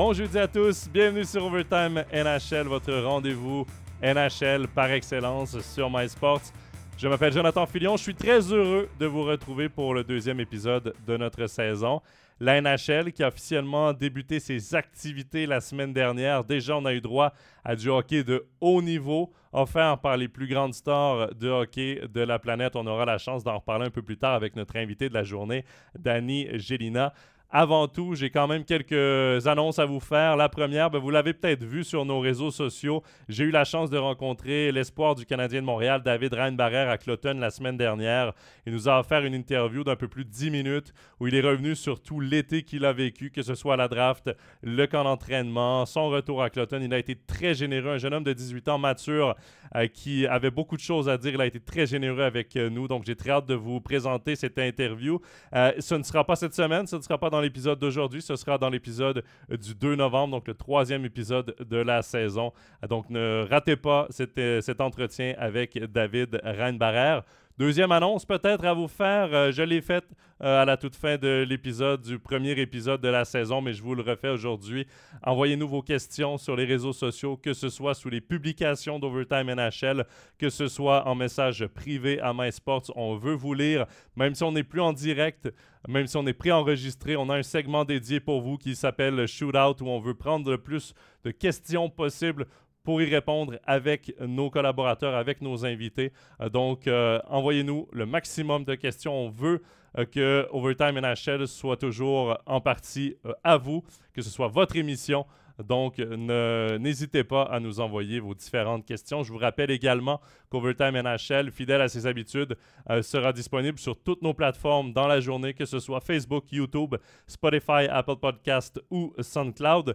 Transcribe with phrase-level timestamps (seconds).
[0.00, 3.66] Bon jeudi à tous, bienvenue sur Overtime NHL, votre rendez-vous
[4.00, 6.52] NHL par excellence sur MySports.
[6.96, 10.94] Je m'appelle Jonathan Filion, je suis très heureux de vous retrouver pour le deuxième épisode
[11.04, 12.00] de notre saison.
[12.38, 16.44] La NHL qui a officiellement débuté ses activités la semaine dernière.
[16.44, 17.32] Déjà, on a eu droit
[17.64, 22.20] à du hockey de haut niveau offert par les plus grandes stars de hockey de
[22.20, 22.76] la planète.
[22.76, 25.24] On aura la chance d'en reparler un peu plus tard avec notre invité de la
[25.24, 25.64] journée,
[25.98, 27.12] Danny Gelina.
[27.50, 30.36] Avant tout, j'ai quand même quelques annonces à vous faire.
[30.36, 33.02] La première, ben, vous l'avez peut-être vu sur nos réseaux sociaux.
[33.30, 37.38] J'ai eu la chance de rencontrer l'espoir du Canadien de Montréal, David Reinbarrer, à Cloton
[37.38, 38.34] la semaine dernière.
[38.66, 41.40] Il nous a offert une interview d'un peu plus de 10 minutes où il est
[41.40, 44.30] revenu sur tout l'été qu'il a vécu, que ce soit la draft,
[44.62, 46.80] le camp d'entraînement, son retour à Cloton.
[46.82, 49.34] Il a été très généreux, un jeune homme de 18 ans mature
[49.74, 51.32] euh, qui avait beaucoup de choses à dire.
[51.32, 52.88] Il a été très généreux avec euh, nous.
[52.88, 55.18] Donc, j'ai très hâte de vous présenter cette interview.
[55.54, 58.36] Euh, ce ne sera pas cette semaine, ce ne sera pas dans l'épisode d'aujourd'hui, ce
[58.36, 62.52] sera dans l'épisode du 2 novembre, donc le troisième épisode de la saison.
[62.88, 67.20] Donc ne ratez pas cet, cet entretien avec David Reinbarer.
[67.58, 70.04] Deuxième annonce peut-être à vous faire, euh, je l'ai faite
[70.44, 73.82] euh, à la toute fin de l'épisode, du premier épisode de la saison, mais je
[73.82, 74.86] vous le refais aujourd'hui.
[75.24, 80.06] Envoyez-nous vos questions sur les réseaux sociaux, que ce soit sous les publications d'Overtime NHL,
[80.38, 82.92] que ce soit en message privé à MySports.
[82.94, 85.52] On veut vous lire, même si on n'est plus en direct,
[85.88, 89.82] même si on est préenregistré, on a un segment dédié pour vous qui s'appelle Shootout
[89.82, 90.94] où on veut prendre le plus
[91.24, 92.46] de questions possibles
[92.88, 96.10] pour y répondre avec nos collaborateurs, avec nos invités.
[96.40, 99.12] Euh, donc, euh, envoyez-nous le maximum de questions.
[99.12, 99.60] On veut
[99.98, 103.14] euh, que Overtime NHL soit toujours en partie
[103.44, 105.26] à vous, que ce soit votre émission.
[105.62, 109.22] Donc, n'hésitez pas à nous envoyer vos différentes questions.
[109.22, 112.56] Je vous rappelle également qu'Overtime NHL, fidèle à ses habitudes,
[113.02, 116.94] sera disponible sur toutes nos plateformes dans la journée, que ce soit Facebook, YouTube,
[117.26, 119.94] Spotify, Apple Podcast ou SoundCloud.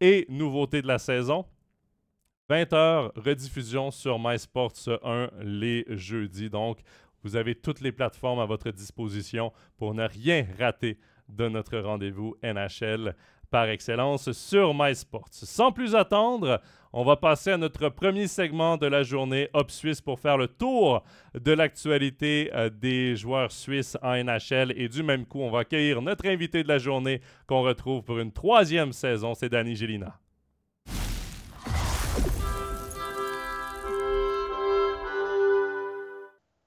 [0.00, 1.44] Et nouveauté de la saison,
[2.50, 4.72] 20h, rediffusion sur MySports
[5.04, 6.48] 1 les jeudis.
[6.48, 6.78] Donc,
[7.22, 10.98] vous avez toutes les plateformes à votre disposition pour ne rien rater
[11.28, 13.14] de notre rendez-vous NHL
[13.50, 15.28] par excellence sur MySports.
[15.30, 16.60] Sans plus attendre,
[16.94, 20.48] on va passer à notre premier segment de la journée Hop Suisse pour faire le
[20.48, 21.04] tour
[21.34, 24.72] de l'actualité euh, des joueurs suisses en NHL.
[24.76, 28.18] Et du même coup, on va accueillir notre invité de la journée qu'on retrouve pour
[28.18, 30.18] une troisième saison, c'est Danny Gélina.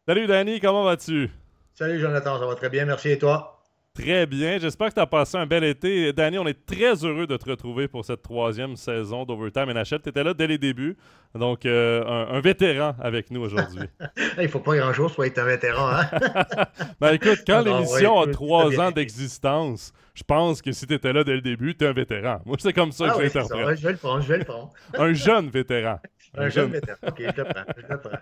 [0.08, 1.30] Salut Danny, comment vas-tu?
[1.76, 3.62] Salut Jonathan, ça va très bien, merci et toi?
[3.94, 6.12] Très bien, j'espère que tu as passé un bel été.
[6.12, 10.02] Danny, on est très heureux de te retrouver pour cette troisième saison d'Overtime NHL.
[10.02, 10.98] Tu étais là dès les débuts,
[11.36, 13.88] donc euh, un, vétéran avec nous aujourd'hui.
[14.42, 15.92] Il faut pas grand-chose pour être un vétéran.
[15.92, 16.06] Hein?
[17.00, 21.24] ben écoute, quand l'émission a trois ans d'existence, je pense que si tu étais là
[21.24, 22.42] dès le début, tu es un vétéran.
[22.48, 23.78] Moi, c'est comme ça que ah, j'interprète.
[23.78, 24.74] je vais le prendre, je vais le prendre.
[24.98, 26.00] un jeune vétéran.
[26.36, 26.72] Un, jeune...
[26.72, 28.18] vétéran, ok, je le prends, je le prends.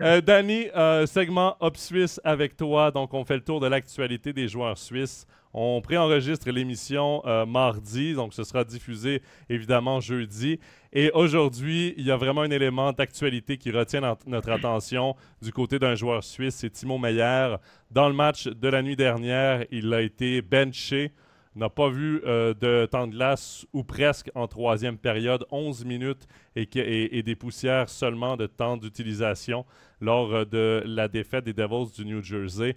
[0.00, 2.90] Euh, Danny, euh, segment Hop Suisse avec toi.
[2.90, 5.26] Donc, on fait le tour de l'actualité des joueurs suisses.
[5.52, 10.60] On préenregistre l'émission euh, mardi, donc ce sera diffusé évidemment jeudi.
[10.92, 15.78] Et aujourd'hui, il y a vraiment un élément d'actualité qui retient notre attention du côté
[15.78, 17.56] d'un joueur suisse, c'est Timo Meyer.
[17.90, 21.12] Dans le match de la nuit dernière, il a été benché
[21.56, 26.26] n'a pas vu euh, de temps de glace ou presque en troisième période, 11 minutes
[26.54, 29.64] et, des poussières seulement de temps d'utilisation
[30.00, 32.76] lors euh, de la défaite des Devils du New Jersey.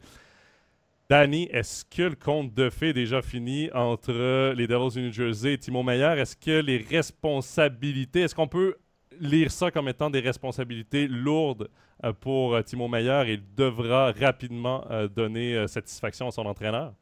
[1.10, 5.54] Danny, est-ce que le compte de fait déjà fini entre les Devils du New Jersey
[5.54, 6.16] et Timo Meyer?
[6.18, 8.76] Est-ce que les responsabilités, est-ce qu'on peut
[9.20, 11.68] lire ça comme étant des responsabilités lourdes
[12.06, 13.24] euh, pour Timo Meyer?
[13.28, 16.94] Il devra rapidement donner satisfaction à son entraîneur?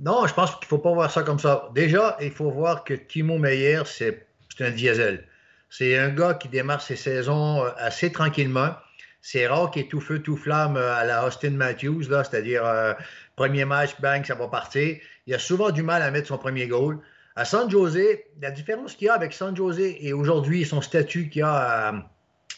[0.00, 1.68] Non, je pense qu'il ne faut pas voir ça comme ça.
[1.74, 4.26] Déjà, il faut voir que Timo Meyer, c'est
[4.58, 5.26] un diesel.
[5.68, 8.74] C'est un gars qui démarre ses saisons euh, assez tranquillement.
[9.20, 12.94] C'est rare qu'il ait tout feu, tout flamme euh, à la Austin Matthews, c'est-à-dire euh,
[13.36, 14.96] premier match, bang, ça va partir.
[15.26, 16.98] Il a souvent du mal à mettre son premier goal.
[17.36, 17.98] À San Jose,
[18.40, 21.94] la différence qu'il y a avec San Jose et aujourd'hui son statut qu'il a à,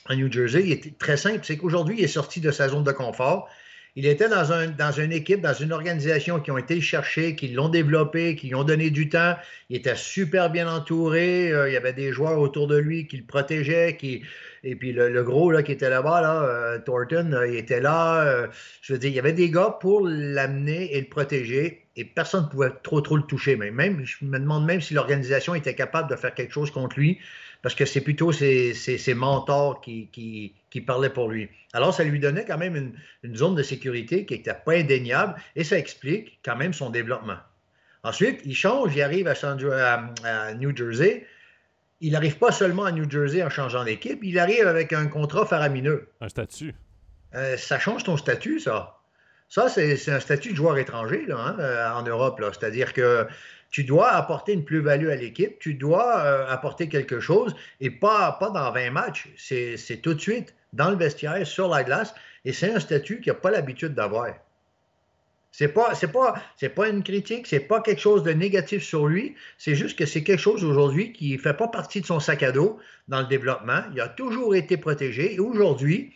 [0.06, 1.40] à New Jersey est très simple.
[1.42, 3.48] C'est qu'aujourd'hui, il est sorti de sa zone de confort.
[3.94, 7.48] Il était dans, un, dans une équipe, dans une organisation qui ont été chercher, qui
[7.48, 9.36] l'ont développé, qui lui ont donné du temps.
[9.68, 11.52] Il était super bien entouré.
[11.52, 13.96] Euh, il y avait des joueurs autour de lui qui le protégeaient.
[13.98, 14.22] Qui...
[14.64, 18.48] Et puis le, gros là, qui était là-bas, là, euh, Thornton, il était là.
[18.80, 21.86] je veux dire, il y avait des gars pour l'amener et le protéger.
[21.96, 23.56] Et personne ne pouvait trop, trop le toucher.
[23.56, 26.98] Mais même, je me demande même si l'organisation était capable de faire quelque chose contre
[26.98, 27.18] lui
[27.62, 28.74] parce que c'est plutôt ses,
[29.14, 31.48] mentors qui, parlaient pour lui.
[31.72, 32.92] Alors, ça lui donnait quand même
[33.22, 37.36] une, zone de sécurité qui n'était pas indéniable et ça explique quand même son développement.
[38.04, 41.26] Ensuite, il change, il arrive à, New Jersey.
[42.00, 45.46] Il n'arrive pas seulement à New Jersey en changeant d'équipe, il arrive avec un contrat
[45.46, 46.08] faramineux.
[46.20, 46.74] Un statut.
[47.34, 48.98] Euh, ça change ton statut, ça.
[49.48, 52.42] Ça, c'est un statut de joueur étranger là, hein, euh, en Europe.
[52.58, 53.26] C'est-à-dire que
[53.72, 58.36] tu dois apporter une plus-value à l'équipe, tu dois euh, apporter quelque chose et pas,
[58.38, 59.28] pas dans 20 matchs.
[59.36, 62.14] C'est tout de suite dans le vestiaire, sur la glace,
[62.44, 64.28] et c'est un statut qu'il n'a pas l'habitude d'avoir.
[65.52, 66.42] C'est pas, pas,
[66.74, 69.34] pas une critique, c'est pas quelque chose de négatif sur lui.
[69.58, 72.52] C'est juste que c'est quelque chose aujourd'hui qui fait pas partie de son sac à
[72.52, 72.78] dos
[73.08, 73.82] dans le développement.
[73.92, 76.14] Il a toujours été protégé et aujourd'hui,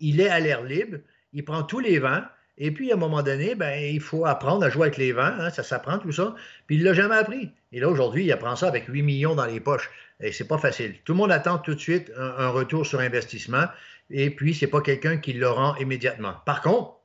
[0.00, 0.98] il est à l'air libre.
[1.32, 2.22] Il prend tous les vents.
[2.62, 5.22] Et puis, à un moment donné, ben, il faut apprendre à jouer avec les vents.
[5.22, 6.34] Hein, ça s'apprend tout ça.
[6.66, 7.50] Puis, il ne l'a jamais appris.
[7.72, 9.90] Et là, aujourd'hui, il apprend ça avec 8 millions dans les poches.
[10.20, 10.96] Et c'est pas facile.
[11.04, 13.64] Tout le monde attend tout de suite un, retour sur investissement.
[14.10, 16.34] Et puis, c'est pas quelqu'un qui le rend immédiatement.
[16.44, 16.96] Par contre,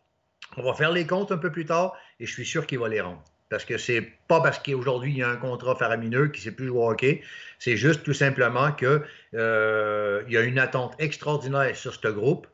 [0.58, 2.90] on va faire les comptes un peu plus tard et je suis sûr qu'il va
[2.90, 3.24] les rendre.
[3.50, 6.52] Parce que c'est pas parce qu'aujourd'hui il y a un contrat faramineux qui ne sait
[6.52, 7.22] plus jouer au hockey.
[7.60, 9.02] C'est juste tout simplement qu'il
[9.36, 12.48] euh, y a une attente extraordinaire sur ce groupe.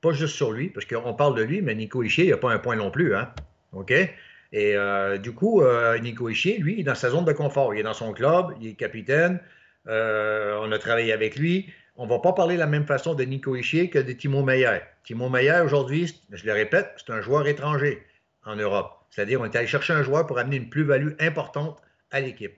[0.00, 2.38] Pas juste sur lui, parce qu'on parle de lui, mais Nico Ischier, il n'y a
[2.38, 3.14] pas un point non plus.
[3.14, 3.32] Hein?
[3.72, 3.90] OK?
[3.90, 7.74] Et euh, du coup, euh, Nico Ischier, lui, il est dans sa zone de confort.
[7.74, 9.40] Il est dans son club, il est capitaine.
[9.86, 13.24] on a travaillé avec lui on ne va pas parler de la même façon de
[13.24, 14.80] Nico Ischier que de Timo Meyer.
[15.04, 18.02] Timo Meyer, aujourd'hui, je le répète, c'est un joueur étranger
[18.44, 18.92] en Europe.
[19.10, 22.54] C'est-à-dire, on est allé chercher un joueur pour amener une plus-value importante à l'équipe.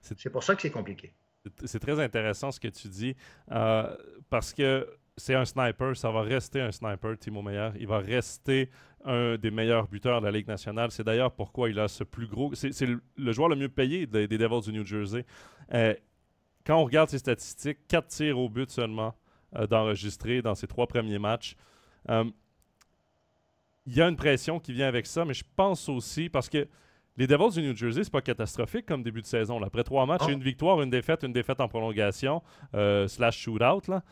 [0.00, 1.14] C'est pour ça que c'est compliqué.
[1.64, 3.16] C'est très intéressant ce que tu dis,
[3.52, 3.94] euh,
[4.30, 7.70] parce que c'est un sniper, ça va rester un sniper, Timo Meyer.
[7.78, 8.70] Il va rester
[9.04, 10.90] un des meilleurs buteurs de la Ligue nationale.
[10.90, 12.54] C'est d'ailleurs pourquoi il a ce plus gros.
[12.54, 15.24] C'est le, joueur le mieux payé des, Devils du New Jersey.
[15.72, 15.94] Euh,
[16.66, 19.14] quand on regarde ses statistiques, 4 tirs au but seulement
[19.56, 21.54] euh, d'enregistrer dans ses trois premiers matchs.
[22.08, 22.24] Euh,
[23.86, 26.66] il y a une pression qui vient avec ça, mais je pense aussi parce que
[27.16, 29.62] les Devils du New Jersey, c'est pas catastrophique comme début de saison.
[29.62, 32.42] Après trois matchs, une victoire, une défaite, une défaite en prolongation,
[32.74, 33.88] euh, slash shootout.
[33.88, 34.02] Là.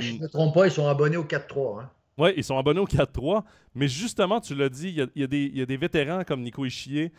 [0.00, 1.80] je ne me trompe pas, ils sont abonnés au 4-3.
[1.80, 1.90] Hein.
[2.18, 3.42] Oui, ils sont abonnés au 4-3.
[3.74, 5.22] Mais justement, tu l'as dit, il y,
[5.62, 7.12] a, des vétérans comme Nico Ischier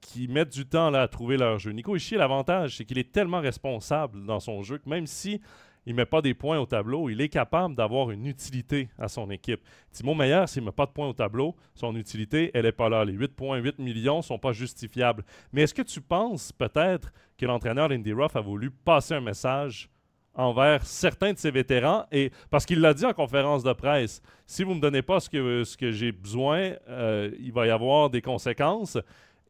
[0.00, 1.72] qui mettent du temps là, à trouver leur jeu.
[1.72, 5.40] Nico Ishii, l'avantage, c'est qu'il est tellement responsable dans son jeu que même si
[5.88, 9.08] il ne met pas des points au tableau, il est capable d'avoir une utilité à
[9.08, 9.62] son équipe.
[9.90, 12.90] Timo Meyer, s'il ne met pas de points au tableau, son utilité, elle n'est pas
[12.90, 13.06] là.
[13.06, 15.24] Les 8,8 millions ne sont pas justifiables.
[15.50, 19.88] Mais est-ce que tu penses peut-être que l'entraîneur Lindy Ruff a voulu passer un message
[20.34, 22.04] envers certains de ses vétérans?
[22.50, 25.30] Parce qu'il l'a dit en conférence de presse, si vous ne me donnez pas ce
[25.30, 28.98] que, ce que j'ai besoin, euh, il va y avoir des conséquences.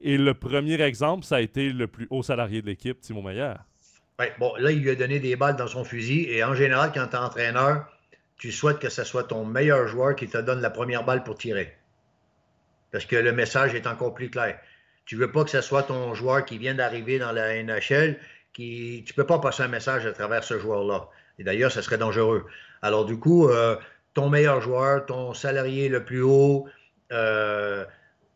[0.00, 3.54] Et le premier exemple, ça a été le plus haut salarié de l'équipe, Timo Meyer.
[4.20, 6.26] Oui, bon, là, il lui a donné des balles dans son fusil.
[6.28, 7.86] Et en général, quand tu es entraîneur,
[8.36, 11.36] tu souhaites que ce soit ton meilleur joueur qui te donne la première balle pour
[11.36, 11.76] tirer.
[12.90, 14.58] Parce que le message est encore plus clair.
[15.04, 18.18] Tu ne veux pas que ce soit ton joueur qui vient d'arriver dans la NHL.
[18.52, 19.04] Qui...
[19.06, 21.08] Tu ne peux pas passer un message à travers ce joueur-là.
[21.38, 22.46] Et d'ailleurs, ce serait dangereux.
[22.82, 23.76] Alors, du coup, euh,
[24.14, 26.66] ton meilleur joueur, ton salarié le plus haut,
[27.12, 27.84] euh,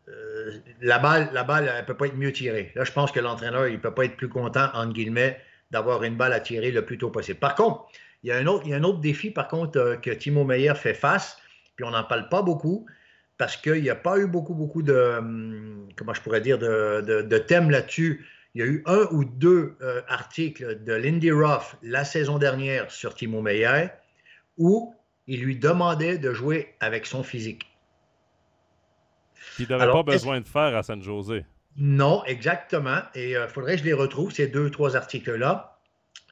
[0.09, 0.51] euh,
[0.81, 2.73] la balle, la balle, elle ne peut pas être mieux tirée.
[2.75, 5.41] Là, je pense que l'entraîneur, il ne peut pas être plus content, entre guillemets,
[5.73, 7.41] d'avoir une balle à tirer le plus tôt possible.
[7.41, 7.87] Par contre,
[8.23, 10.11] il y a un autre, il y a un autre défi, par contre, euh, que
[10.11, 11.39] Timo Meyer fait face,
[11.75, 12.87] puis on n'en parle pas beaucoup,
[13.39, 17.39] parce qu'il n'y a pas eu beaucoup, beaucoup de, hum, comment je pourrais dire, de,
[17.39, 18.25] thèmes là-dessus.
[18.55, 22.91] Il y a eu un ou deux euh, articles de Lindy Ruff la saison dernière
[22.91, 23.89] sur Timo Meyer
[24.59, 24.95] où
[25.27, 27.67] il lui demandait de jouer avec son physique.
[29.57, 31.47] Qu'il n'avait pas besoin de faire à San José.
[31.77, 33.01] Non, exactement.
[33.15, 35.79] Et il euh, faudrait que je les retrouve, ces deux, trois articles-là.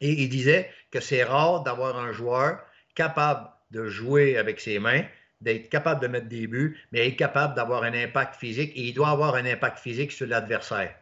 [0.00, 2.60] Et il disait que c'est rare d'avoir un joueur
[2.94, 5.02] capable de jouer avec ses mains,
[5.40, 8.72] d'être capable de mettre des buts, mais être capable d'avoir un impact physique.
[8.74, 10.94] Et il doit avoir un impact physique sur l'adversaire.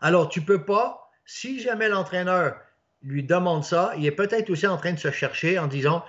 [0.00, 2.56] Alors, tu ne peux pas, si jamais l'entraîneur
[3.02, 6.04] lui demande ça, il est peut-être aussi en train de se chercher en disant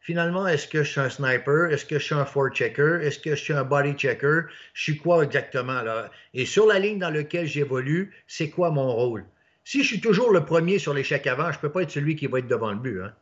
[0.00, 1.70] finalement, est-ce que je suis un sniper?
[1.70, 4.42] Est-ce que je suis un checker Est-ce que je suis un body checker?
[4.72, 6.10] Je suis quoi exactement là?
[6.34, 9.24] Et sur la ligne dans laquelle j'évolue, c'est quoi mon rôle?
[9.64, 12.16] Si je suis toujours le premier sur l'échec avant, je ne peux pas être celui
[12.16, 13.02] qui va être devant le but.
[13.02, 13.12] Hein?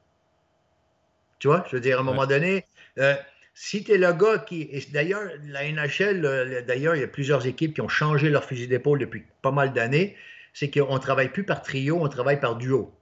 [1.41, 1.65] Tu vois?
[1.69, 2.65] Je veux dire, à un moment donné,
[2.99, 3.15] euh,
[3.55, 4.71] si tu es le gars qui.
[4.93, 9.01] D'ailleurs, la NHL, d'ailleurs, il y a plusieurs équipes qui ont changé leur fusil d'épaule
[9.01, 10.17] depuis pas mal d'années.
[10.53, 12.98] C'est qu'on ne travaille plus par trio, on travaille par duo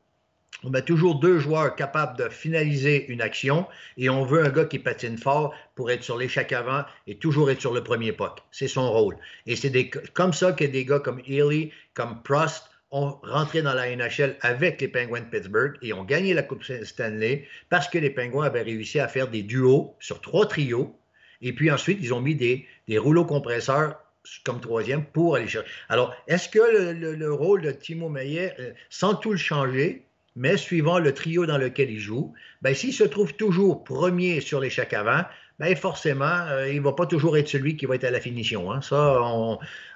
[0.65, 3.67] on a toujours deux joueurs capables de finaliser une action
[3.99, 7.51] et on veut un gars qui patine fort pour être sur l'échec avant et toujours
[7.51, 8.39] être sur le premier puck.
[8.51, 9.17] C'est son rôle.
[9.47, 13.95] Et c'est comme ça que des gars comme Ely, comme Prost ont rentré dans la
[13.95, 18.11] NHL avec les Penguins de Pittsburgh et ont gagné la Coupe Stanley parce que les
[18.11, 20.99] Penguins avaient réussi à faire des duos sur trois trios.
[21.43, 23.97] Et puis ensuite, ils ont mis des, des rouleaux compresseurs
[24.45, 25.69] comme troisième pour aller chercher.
[25.89, 30.06] Alors, est-ce que le, rôle de Timo Meyer, euh, sans tout le changer,
[30.37, 34.61] mais suivant le trio dans lequel il joue, ben, s'il se trouve toujours premier sur
[34.61, 35.23] l'échec avant,
[35.59, 38.21] ben forcément, euh, il ne va pas toujours être celui qui va être à la
[38.21, 38.71] finition.
[38.71, 38.83] Hein.
[38.83, 39.19] Ça,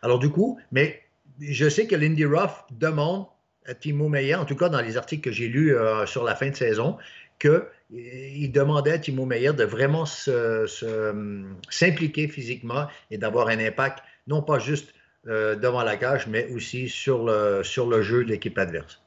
[0.03, 1.03] Alors du coup, mais
[1.39, 3.27] je sais que Lindy Ruff demande
[3.67, 6.35] à Timo Meyer, en tout cas dans les articles que j'ai lus euh, sur la
[6.35, 6.97] fin de saison,
[7.39, 10.07] qu'il demandait à Timo Meyer de vraiment
[11.71, 14.95] s'impliquer physiquement et d'avoir un impact, non pas juste
[15.27, 19.00] euh, devant la cage, mais aussi sur le, sur le jeu de l'équipe adverse.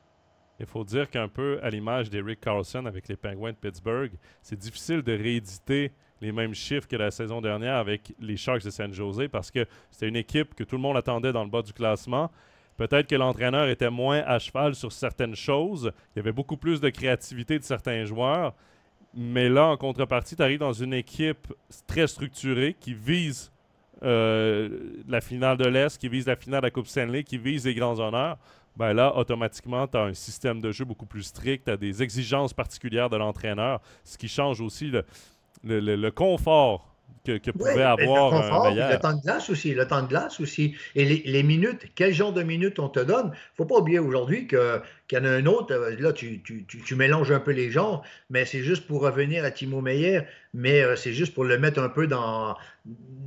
[0.60, 4.58] Il faut dire qu'un peu à l'image d'Eric Carlson avec les Penguins de Pittsburgh, c'est
[4.58, 5.92] difficile de rééditer
[6.22, 9.66] les mêmes chiffres que la saison dernière avec les Sharks de San Jose parce que
[9.92, 12.32] c'était une équipe que tout le monde attendait dans le bas du classement.
[12.78, 15.92] Peut-être que l'entraîneur était moins à cheval sur certaines choses.
[16.16, 18.54] Il y avait beaucoup plus de créativité de certains joueurs.
[19.14, 21.54] Mais là, en contrepartie, tu arrives dans une équipe
[21.86, 23.52] très structurée qui vise
[24.02, 27.66] euh, la finale de l'Est, qui vise la finale de la Coupe Stanley, qui vise
[27.66, 28.38] les grands honneurs.
[28.76, 32.02] Ben là, automatiquement, tu as un système de jeu beaucoup plus strict, tu as des
[32.02, 35.06] exigences particulières de l'entraîneur, ce qui change aussi le,
[35.64, 40.40] le, confort que, pouvait avoir un Le temps de glace aussi, le temps de glace
[40.40, 40.76] aussi.
[40.96, 43.32] Et les, minutes, quel genre de minutes on te donne?
[43.56, 46.42] faut pas oublier aujourd'hui qu'il y en a un autre, euh, là tu,
[46.96, 50.22] mélanges un peu les genres, mais c'est juste pour revenir à Timo Meyer,
[50.54, 52.58] mais euh, c'est juste pour le mettre un peu dans,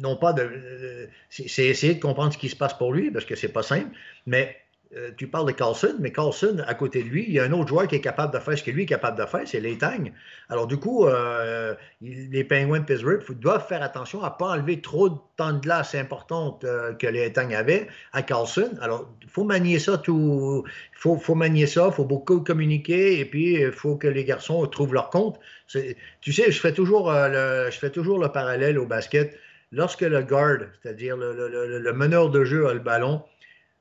[0.01, 0.43] non pas de...
[0.43, 3.63] Euh, c'est essayer de comprendre ce qui se passe pour lui, parce que c'est pas
[3.63, 3.91] simple,
[4.27, 4.57] mais
[4.95, 7.53] euh, tu parles de Carlson, mais Carlson, à côté de lui, il y a un
[7.53, 9.59] autre joueur qui est capable de faire ce que lui est capable de faire, c'est
[9.59, 10.13] Letang.
[10.49, 14.81] Alors, du coup, euh, les Penguins de Pittsburgh doivent faire attention à ne pas enlever
[14.81, 18.71] trop de temps de glace importante euh, que Letang avait à Carlson.
[18.81, 20.65] Alors, il faut manier ça tout.
[20.67, 24.25] Il faut, faut, manier ça, il faut beaucoup communiquer, et puis il faut que les
[24.25, 25.41] garçons trouvent leur compte.
[25.67, 29.37] Tu sais, je fais, toujours, le, je fais toujours le parallèle au basket.
[29.73, 33.23] Lorsque le guard, c'est-à-dire le meneur de jeu, a le ballon,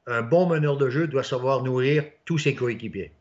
[0.08, 3.12] un bon meneur de jeu doit savoir nourrir tous ses coéquipiers.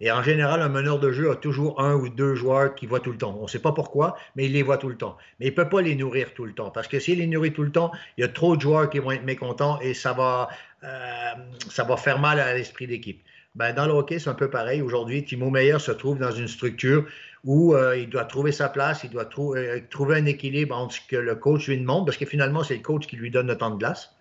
[0.00, 3.00] Et en général, un meneur de jeu a toujours un ou deux joueurs qui voient
[3.00, 3.36] tout le temps.
[3.38, 5.16] On ne sait pas pourquoi, mais il les voit tout le temps.
[5.38, 6.70] Mais il ne peut pas les nourrir tout le temps.
[6.70, 8.98] Parce que s'il les nourrit tout le temps, il y a trop de joueurs qui
[8.98, 10.48] vont être mécontents et ça va,
[10.82, 13.22] euh, faire mal à l'esprit d'équipe.
[13.54, 14.82] Ben, dans le hockey, c'est un peu pareil.
[14.82, 17.06] Aujourd'hui, Timo Meyer se trouve dans une structure
[17.44, 21.00] où euh, il doit trouver sa place, il doit euh, trouver un équilibre entre ce
[21.08, 23.56] que le coach lui demande, parce que finalement, c'est le coach qui lui donne le
[23.56, 24.14] temps de glace.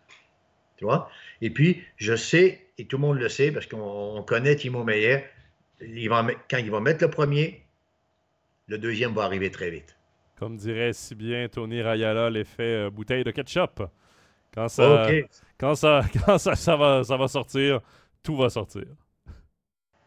[0.77, 1.09] Tu vois?
[1.43, 5.25] Et puis, je sais, et tout le monde le sait, parce qu'on connaît Timo Meyer,
[5.81, 7.65] il va, quand il va mettre le premier,
[8.67, 9.97] le deuxième va arriver très vite.
[10.39, 13.83] Comme dirait si bien Tony Rayala, l'effet euh, bouteille de ketchup.
[14.53, 15.09] Quand ça,
[15.59, 17.81] quand ça, quand ça, ça, va, ça va sortir,
[18.23, 18.85] tout va sortir.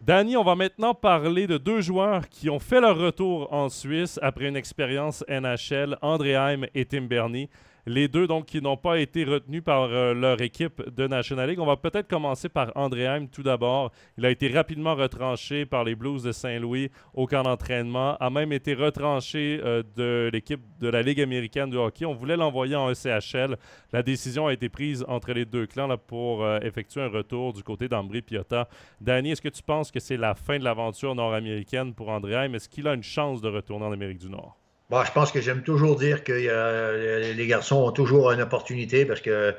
[0.00, 4.18] Danny, on va maintenant parler de deux joueurs qui ont fait leur retour en Suisse
[4.22, 7.50] après une expérience NHL, André Heim et Tim Bernie.
[7.88, 11.60] Les deux, donc, qui n'ont pas été retenus par euh, leur équipe de National League.
[11.60, 13.92] On va peut-être commencer par Andréheim tout d'abord.
[14.18, 18.52] Il a été rapidement retranché par les Blues de Saint-Louis au camp d'entraînement, a même
[18.52, 22.04] été retranché euh, de l'équipe de la Ligue américaine de hockey.
[22.04, 23.56] On voulait l'envoyer en ECHL.
[23.92, 27.62] La décision a été prise entre les deux clans pour euh, effectuer un retour du
[27.62, 28.68] côté d'Ambry Piotta.
[29.00, 32.52] Danny, est-ce que tu penses que c'est la fin de l'aventure nord-américaine pour Andréheim?
[32.54, 34.58] Est-ce qu'il a une chance de retourner en Amérique du Nord?
[34.88, 39.04] Bon, je pense que j'aime toujours dire que euh, les garçons ont toujours une opportunité
[39.04, 39.54] parce que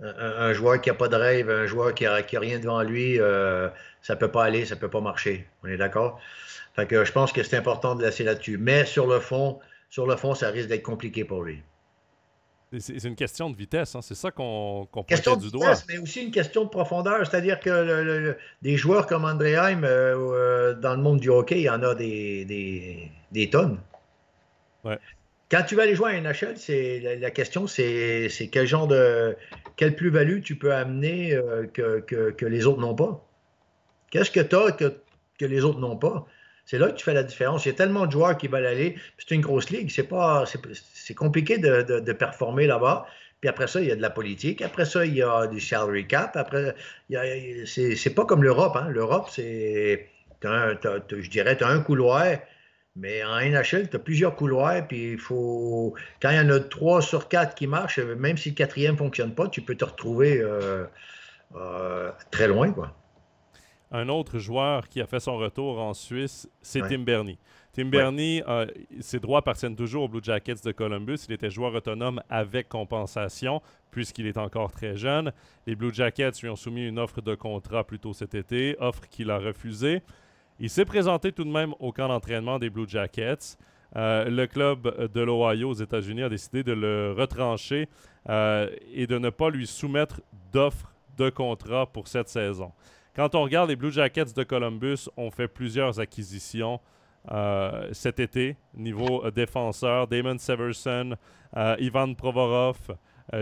[0.00, 3.68] un, joueur qui n'a pas de rêve, un joueur qui n'a rien devant lui, euh,
[4.02, 5.46] ça ne peut pas aller, ça ne peut pas marcher.
[5.64, 6.20] On est d'accord?
[6.76, 8.58] Fait que je pense que c'est important de laisser là-dessus.
[8.58, 9.58] Mais sur le fond,
[9.90, 11.62] sur le fond, ça risque d'être compliqué pour lui.
[12.78, 14.02] C'est une question de vitesse, hein?
[14.02, 15.72] c'est ça qu'on qu question du doigt.
[15.88, 20.94] Mais aussi une question de profondeur, c'est-à-dire que des joueurs comme André Heim, euh, dans
[20.94, 23.78] le monde du hockey, il y en a des, des, des tonnes.
[25.50, 26.56] Quand tu vas aller jouer à NHL,
[27.20, 29.34] la, question, c'est quel genre de
[29.76, 33.24] quelle plus-value tu peux amener euh, que, les autres n'ont pas?
[34.10, 36.26] Qu'est-ce que tu as que, les autres n'ont pas?
[36.66, 37.64] C'est là que tu fais la différence.
[37.64, 38.96] Il y a tellement de joueurs qui veulent aller.
[39.16, 39.90] C'est une grosse ligue.
[39.90, 43.06] C'est pas, c'est compliqué de, performer là-bas.
[43.40, 44.60] Puis après ça, il y a de la politique.
[44.60, 46.36] Après ça, il y a du salary cap.
[46.36, 46.74] Après,
[47.64, 48.76] c'est pas comme l'Europe.
[48.76, 48.88] Hein.
[48.90, 50.08] L'Europe, c'est,
[50.42, 52.26] je dirais, tu as un couloir
[52.98, 55.94] mais en NHL, tu as plusieurs couloirs, puis il faut.
[56.20, 58.98] Quand il y en a trois sur quatre qui marchent, même si le quatrième ne
[58.98, 60.84] fonctionne pas, tu peux te retrouver euh,
[61.54, 62.72] euh, très loin.
[62.72, 62.92] Quoi.
[63.92, 67.38] Un autre joueur qui a fait son retour en Suisse, c'est Tim Bernie.
[67.72, 68.66] Tim Bernie, euh,
[69.00, 71.18] ses droits appartiennent toujours aux Blue Jackets de Columbus.
[71.28, 73.62] Il était joueur autonome avec compensation,
[73.92, 75.32] puisqu'il est encore très jeune.
[75.66, 79.08] Les Blue Jackets lui ont soumis une offre de contrat plus tôt cet été, offre
[79.08, 80.02] qu'il a refusée.
[80.60, 83.56] Il s'est présenté tout de même au camp d'entraînement des Blue Jackets.
[83.94, 87.88] le club de l'Ohio aux États-Unis a décidé de le retrancher
[88.28, 90.20] et de ne pas lui soumettre
[90.52, 92.72] d'offres de contrat pour cette saison.
[93.14, 96.80] Quand on regarde les Blue Jackets de Columbus, on fait plusieurs acquisitions
[97.32, 100.06] euh, cet été, niveau euh, défenseur.
[100.06, 101.16] Damon Severson,
[101.56, 102.78] euh, Ivan Provorov,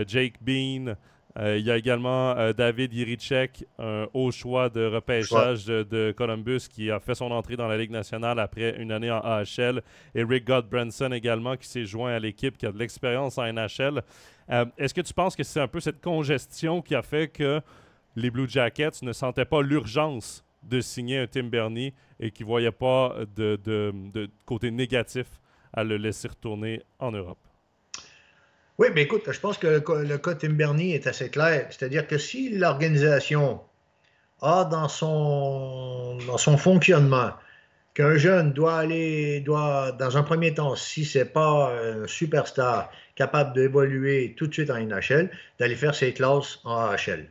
[0.05, 0.95] Jake Bean.
[1.39, 6.99] Il y a également David Yirichek, un haut choix de repêchage de, Columbus qui a
[6.99, 9.83] fait son entrée dans la Ligue nationale après une année en AHL.
[10.15, 14.01] Et Rick Godbranson également qui s'est joint à l'équipe, qui a de l'expérience en NHL.
[14.77, 17.61] Est-ce que tu penses que c'est un peu cette congestion qui a fait que
[18.15, 22.47] les Blue Jackets ne sentaient pas l'urgence de signer un Tim Bernie et qui ne
[22.47, 25.27] voyaient pas de, de, côté négatif
[25.71, 27.46] à le laisser retourner en Europe?
[28.77, 31.67] Oui, mais écoute, je pense que le, cas Tim Bernie est assez clair.
[31.71, 33.61] C'est-à-dire que si l'organisation
[34.41, 37.31] a dans son, dans son fonctionnement
[37.95, 42.91] qu'un jeune doit aller, doit, dans un premier temps, si ce n'est pas un superstar
[43.15, 47.27] capable d'évoluer tout de suite en NHL, d'aller faire ses classes en AHL.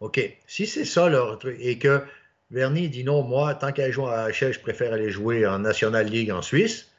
[0.00, 0.20] OK.
[0.46, 2.02] Si c'est ça leur truc, et que
[2.50, 6.06] Verny dit non, moi, tant qu'elle joue à HL, je préfère aller jouer en National
[6.06, 6.91] League en Suisse,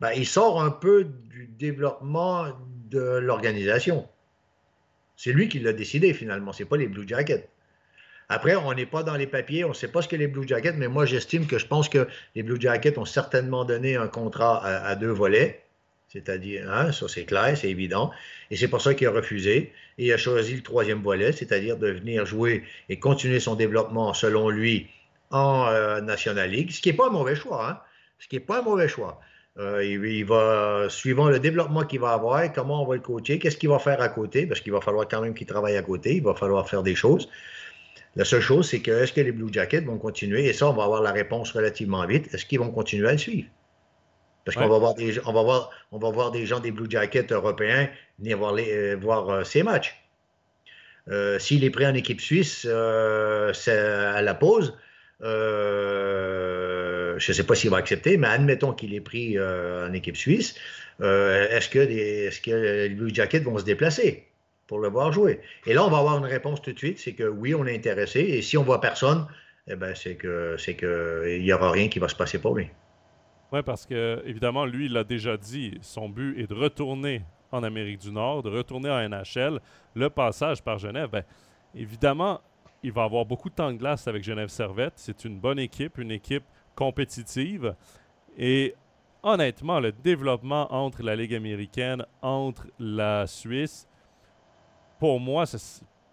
[0.00, 2.46] ben, il sort un peu du développement
[2.90, 4.08] de l'organisation.
[5.16, 7.48] C'est lui qui l'a décidé finalement, c'est pas les Blue Jackets.
[8.28, 10.46] Après, on n'est pas dans les papiers, on ne sait pas ce que les Blue
[10.46, 14.08] Jackets, mais moi j'estime que je pense que les Blue Jackets ont certainement donné un
[14.08, 15.64] contrat à deux volets.
[16.08, 18.10] C'est-à-dire, hein, ça c'est clair, c'est évident.
[18.50, 19.72] Et c'est pour ça qu'il a refusé.
[19.98, 24.14] Et il a choisi le troisième volet, c'est-à-dire de venir jouer et continuer son développement,
[24.14, 24.88] selon lui,
[25.30, 27.68] en euh, National League, ce qui n'est pas un mauvais choix.
[27.68, 27.80] Hein?
[28.18, 29.20] Ce qui n'est pas un mauvais choix.
[29.58, 33.56] Euh, il, va, suivant le développement qu'il va avoir, comment on va le coacher, qu'est-ce
[33.56, 36.16] qu'il va faire à côté, parce qu'il va falloir quand même qu'il travaille à côté,
[36.16, 37.28] il va falloir faire des choses.
[38.16, 40.72] La seule chose, c'est que est-ce que les Blue Jackets vont continuer, et ça, on
[40.72, 43.48] va avoir la réponse relativement vite, est-ce qu'ils vont continuer à le suivre?
[44.44, 46.88] Parce qu'on va, voir des, on va, voir, on va voir des gens des Blue
[46.88, 50.02] Jackets européens venir voir, les, euh, voir ces euh, matchs.
[51.08, 54.76] Euh, S'il est pris en équipe suisse à la pause,
[57.20, 60.56] je ne sais pas s'il va accepter, mais admettons qu'il est pris en équipe suisse.
[61.00, 64.26] Est-ce que, est que, les Blue Jackets vont se déplacer
[64.66, 65.40] pour le voir jouer?
[65.66, 67.74] Et là, on va avoir une réponse tout de suite, c'est que oui, on est
[67.74, 68.20] intéressé.
[68.20, 69.26] Et si on ne voit personne,
[69.68, 72.68] eh ben, c'est qu'il n'y aura rien qui va se passer pour lui.
[73.52, 77.62] Oui, parce que, évidemment, lui, il l'a déjà dit, son but est de retourner en
[77.62, 79.60] Amérique du Nord, de retourner en NHL.
[79.94, 81.24] Le passage par Genève, bien,
[81.74, 82.40] évidemment,
[82.82, 84.94] il va avoir beaucoup de temps de glace avec Genève Servette.
[84.96, 86.44] C'est une bonne équipe, une équipe
[86.80, 87.74] compétitive.
[88.38, 88.74] Et
[89.22, 93.86] honnêtement, le développement entre la Ligue américaine, entre la Suisse,
[94.98, 95.58] pour moi, ça,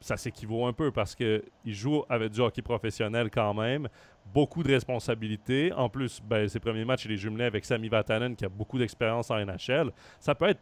[0.01, 3.87] ça s'équivaut un peu parce qu'il joue avec du hockey professionnel quand même
[4.33, 5.71] beaucoup de responsabilités.
[5.71, 8.77] En plus, ben, ses premiers matchs, il est jumelé avec Sami Vatanen qui a beaucoup
[8.77, 9.91] d'expérience en NHL.
[10.19, 10.61] Ça peut être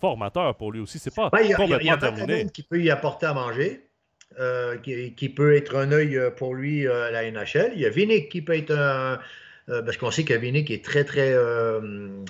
[0.00, 0.98] formateur pour lui aussi.
[0.98, 2.46] C'est pas ben, complètement y a, terminé.
[2.48, 3.88] qui peut y apporter à manger.
[4.40, 7.70] Euh, qui, peut être un œil euh, pour lui euh, à la NHL.
[7.74, 9.20] Il y a Vinick qui peut être un.
[9.68, 11.34] parce qu'on sait que Vinick est très, très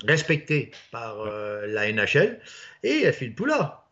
[0.05, 1.27] respecté par
[1.67, 2.41] la NHL.
[2.83, 3.85] Et il y a Phil Poula.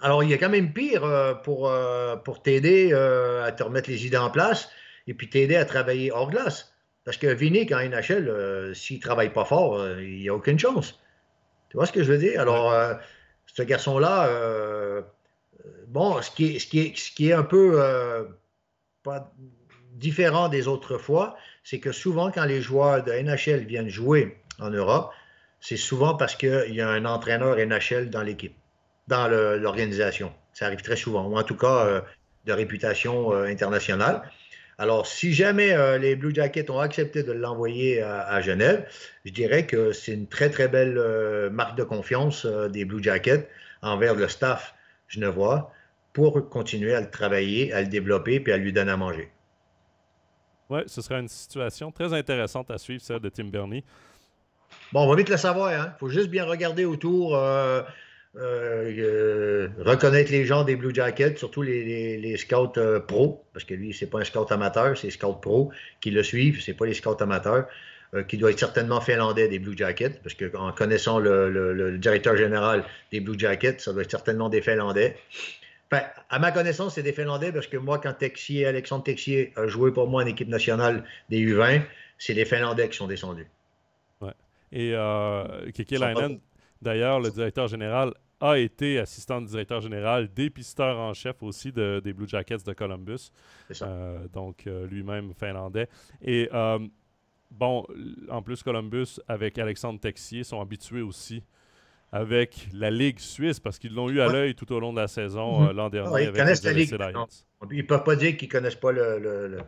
[0.00, 1.72] Alors, il y a quand même pire pour,
[2.24, 4.70] pour t'aider à te remettre les idées en place
[5.06, 6.74] et puis t'aider à travailler hors glace.
[7.04, 11.00] Parce que Vinick en NHL, s'il ne travaille pas fort, il n'y a aucune chance.
[11.68, 12.40] Tu vois ce que je veux dire?
[12.40, 12.74] Alors,
[13.46, 15.04] ce garçon-là,
[15.88, 17.78] bon, ce qui, est, un peu
[19.02, 19.32] pas
[19.94, 24.70] différent des autres fois, c'est que souvent, quand les joueurs de NHL viennent jouer en
[24.70, 25.12] Europe,
[25.60, 28.56] c'est souvent parce qu'il y a un entraîneur NHL dans l'équipe,
[29.08, 30.32] dans l'organisation.
[30.52, 32.02] Ça arrive très souvent, ou en tout cas
[32.46, 34.22] de réputation internationale.
[34.82, 38.84] Alors, si jamais euh, les Blue Jackets ont accepté de l'envoyer à, Genève,
[39.24, 43.02] je dirais que c'est une très, très belle euh, marque de confiance euh, des Blue
[43.02, 43.48] Jackets
[43.82, 44.74] envers le staff
[45.12, 45.72] genevois
[46.12, 49.30] pour continuer à le travailler, à le développer puis à lui donner à manger.
[50.70, 53.84] Oui, ce sera une situation très intéressante à suivre, celle de Tim Bernie.
[54.92, 55.70] Bon, on va vite le savoir.
[55.70, 55.94] Il hein.
[56.00, 57.36] faut juste bien regarder autour.
[57.36, 57.82] Euh,
[58.36, 63.92] euh, reconnaître les gens des Blue Jackets, surtout les, scouts euh, pro, parce que lui,
[63.92, 65.70] c'est pas un scout amateur, c'est scout pro
[66.00, 67.66] qui le suivent, c'est pas les scouts amateurs,
[68.28, 73.20] qui doit être certainement finlandais des Blue Jackets, parce qu'en connaissant le, directeur général des
[73.20, 75.16] Blue Jackets, ça doit être certainement des Finlandais.
[75.90, 79.66] Enfin, à ma connaissance, c'est des Finlandais, parce que moi, quand Texier, Alexandre Texier a
[79.66, 81.82] joué pour moi en équipe nationale des U20,
[82.18, 83.46] c'est les Finlandais qui sont descendus.
[84.20, 84.32] Ouais.
[84.72, 84.94] Et
[85.72, 86.38] Kiki Leinen,
[86.82, 92.12] D'ailleurs, le directeur général a été assistant du directeur général, dépisteur en chef aussi des
[92.12, 93.30] Blue Jackets de Columbus.
[93.70, 93.86] Ça.
[93.86, 95.88] Euh, donc, euh, lui-même finlandais.
[96.20, 96.80] Et euh,
[97.52, 97.86] bon,
[98.30, 101.42] en plus, Columbus, avec Alexandre Texier, sont habitués aussi
[102.10, 105.08] avec la Ligue suisse parce qu'ils l'ont eu à l'œil tout au long de la
[105.08, 105.68] saison Mhm.
[105.68, 106.10] euh, l'an dernier.
[106.14, 106.94] Ah ils avec connaissent la Ligue.
[107.70, 109.60] Ils ne peuvent pas dire qu'ils ne connaissent pas le, le- le-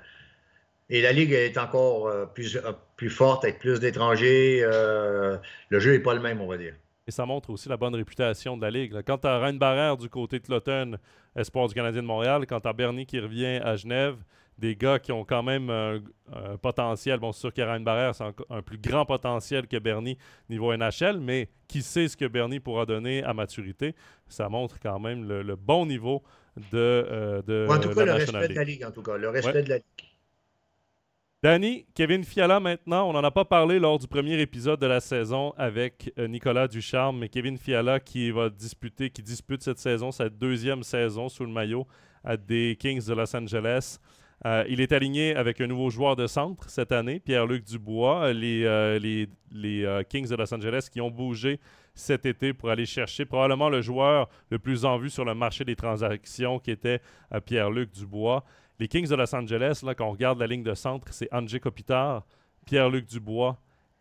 [0.91, 4.61] Et la Ligue est encore euh, plus, euh, plus forte, avec plus d'étrangers.
[4.63, 5.39] euh,
[5.71, 6.75] le jeu n'est pas le même, on va dire.
[7.07, 8.95] Et ça montre aussi la bonne réputation de la Ligue.
[9.05, 10.97] tu as Ryan Barrère du côté de Cloton,
[11.37, 14.17] espoir du Canadien de Montréal, quand tu as Bernie qui revient à Genève,
[14.59, 16.01] des gars qui ont quand même un,
[16.33, 17.19] un potentiel.
[17.19, 20.17] Bon, c'est sûr que Ryan Barrère, c'est un, un plus grand potentiel que Bernie
[20.49, 23.95] niveau NHL, mais qui sait ce que Bernie pourra donner à maturité?
[24.29, 26.23] Ça montre quand même le, le bon niveau
[26.71, 29.17] de, euh, de en tout cas, le respect de la Ligue, en tout cas.
[29.17, 29.63] Le respect Ouais.
[29.65, 29.85] de la Ligue.
[31.43, 35.01] Danny, Kevin Fiala maintenant, on n'en a pas parlé lors du premier épisode de la
[35.01, 40.11] saison avec euh, Nicolas Ducharme, mais Kevin Fiala qui va disputer, qui dispute cette saison,
[40.11, 41.87] sa deuxième saison sous le maillot
[42.23, 43.99] à des Kings de Los Angeles.
[44.47, 48.33] Euh, il est aligné avec un nouveau joueur de centre cette année, Pierre-Luc Dubois.
[48.35, 51.61] Les, euh, les, les, euh, Kings de Los Angeles qui ont bougé
[51.95, 55.65] cet été pour aller chercher probablement le joueur le plus en vue sur le marché
[55.65, 57.01] des transactions qui était
[57.47, 58.45] Pierre-Luc Dubois.
[58.79, 61.61] Les Kings de Los Angeles, là, quand on regarde la ligne de centre, c'est André
[61.61, 62.27] Kopitar,
[62.67, 63.57] Pierre-Luc Dubois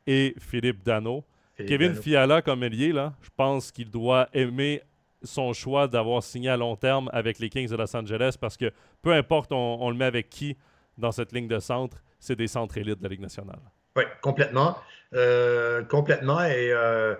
[0.07, 1.23] et Philippe Dano.
[1.55, 2.01] Philippe Kevin Dano.
[2.01, 4.81] Fiala, comme ailier, là, je pense qu'il doit aimer
[5.23, 8.71] son choix d'avoir signé à long terme avec les Kings de Los Angeles parce que
[9.01, 10.57] peu importe on, le met avec qui
[10.97, 13.59] dans cette ligne de centre, c'est des centres élites de la Ligue nationale.
[13.95, 14.77] Oui, complètement.
[15.15, 16.43] Euh, complètement.
[16.43, 17.15] Et euh,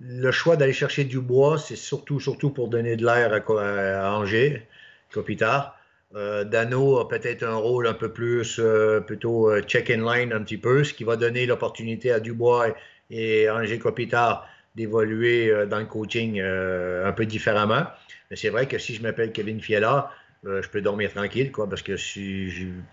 [0.00, 4.12] le choix d'aller chercher du bois, c'est surtout, surtout pour donner de l'air à, à
[4.12, 4.66] Angers,
[5.12, 5.78] Kopitar.
[6.14, 8.60] Euh, Dano a peut-être un rôle un peu plus,
[9.06, 12.68] plutôt check-in line un petit peu, ce qui va donner l'opportunité à Dubois
[13.10, 17.84] et, et Angers Kopitar d'évoluer euh, dans le coaching euh, un peu différemment.
[18.30, 20.10] Mais c'est vrai que si je m'appelle Kevin Fiala,
[20.46, 21.96] euh, je peux dormir tranquille, quoi, parce que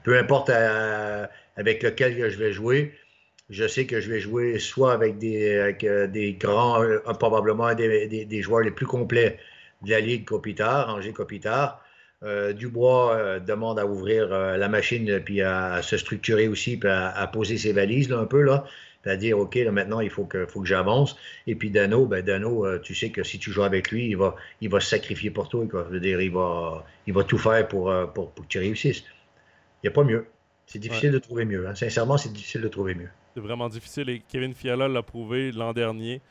[0.03, 0.49] peu importe
[1.55, 2.93] avec lequel que je vais jouer,
[3.49, 5.75] je sais que je vais jouer soit avec des,
[6.11, 6.83] des grands,
[7.17, 9.39] probablement des, des- joueurs les plus complets
[9.81, 11.83] de la Ligue Kopitar, Angers Kopitar.
[12.21, 17.09] Euh, Dubois demande à ouvrir la machine puis à, à se structurer aussi, puis à,
[17.09, 18.65] à poser ses valises là, un peu, là,
[19.01, 21.15] puis à dire OK, là, maintenant il faut que, faut que j'avance.
[21.47, 24.17] Et puis Dano, ben Dano, euh, tu sais que si tu joues avec lui, il
[24.17, 25.65] va, il va se sacrifier pour toi.
[25.69, 25.85] Quoi.
[25.87, 28.59] Je veux dire, il va, il va tout faire pour, euh, pour, pour que tu
[28.59, 29.03] réussisses.
[29.81, 30.25] Il n'y a pas mieux.
[30.65, 31.67] C'est difficile de trouver mieux.
[31.67, 31.75] hein.
[31.75, 33.09] Sincèrement, c'est difficile de trouver mieux.
[33.33, 36.21] C'est vraiment difficile et Kevin Fiala l'a prouvé l'an dernier.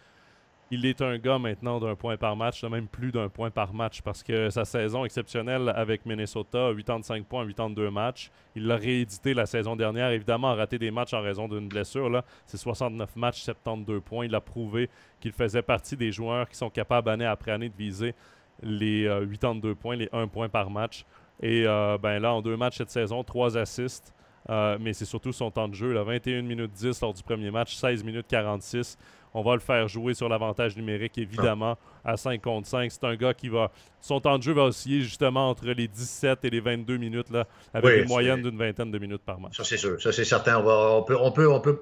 [0.70, 4.02] Il est un gars maintenant d'un point par match, même plus d'un point par match,
[4.02, 8.30] parce que sa saison exceptionnelle avec Minnesota, 85 points, 82 matchs.
[8.54, 12.10] Il l'a réédité la saison dernière, évidemment, a raté des matchs en raison d'une blessure.
[12.10, 12.22] Là.
[12.46, 14.26] C'est 69 matchs, 72 points.
[14.26, 17.76] Il a prouvé qu'il faisait partie des joueurs qui sont capables année après année de
[17.76, 18.14] viser
[18.62, 21.06] les euh, 82 points, les 1 point par match.
[21.40, 24.12] Et euh, ben là, en deux matchs cette saison, 3 assists.
[24.50, 25.92] Euh, mais c'est surtout son temps de jeu.
[25.92, 28.96] Là, 21 minutes 10 lors du premier match, 16 minutes 46.
[29.34, 32.90] On va le faire jouer sur l'avantage numérique, évidemment, à 5 contre 5.
[32.90, 33.70] C'est un gars qui va.
[34.00, 37.46] Son temps de jeu va osciller justement entre les 17 et les 22 minutes, là,
[37.74, 39.56] avec Oui, une moyenne d'une vingtaine de minutes par match.
[39.56, 40.00] Ça, c'est sûr.
[40.00, 40.58] Ça, c'est certain.
[40.58, 41.80] On, va- on peut, on, peut, on peut,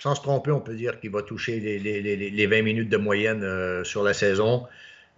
[0.00, 2.88] sans se tromper, on peut dire qu'il va toucher les, les- les- les 20 minutes
[2.90, 4.64] de moyenne euh, sur la saison.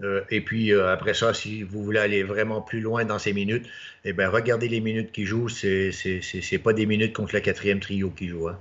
[0.03, 3.35] Euh, et puis, euh, après ça, si vous voulez aller vraiment plus loin dans ces
[3.35, 3.67] minutes,
[4.07, 5.51] eh bien, regardez les minutes qu'il joue.
[5.51, 8.49] C'est- c'est pas des minutes contre le quatrième trio qui joue.
[8.49, 8.59] hein.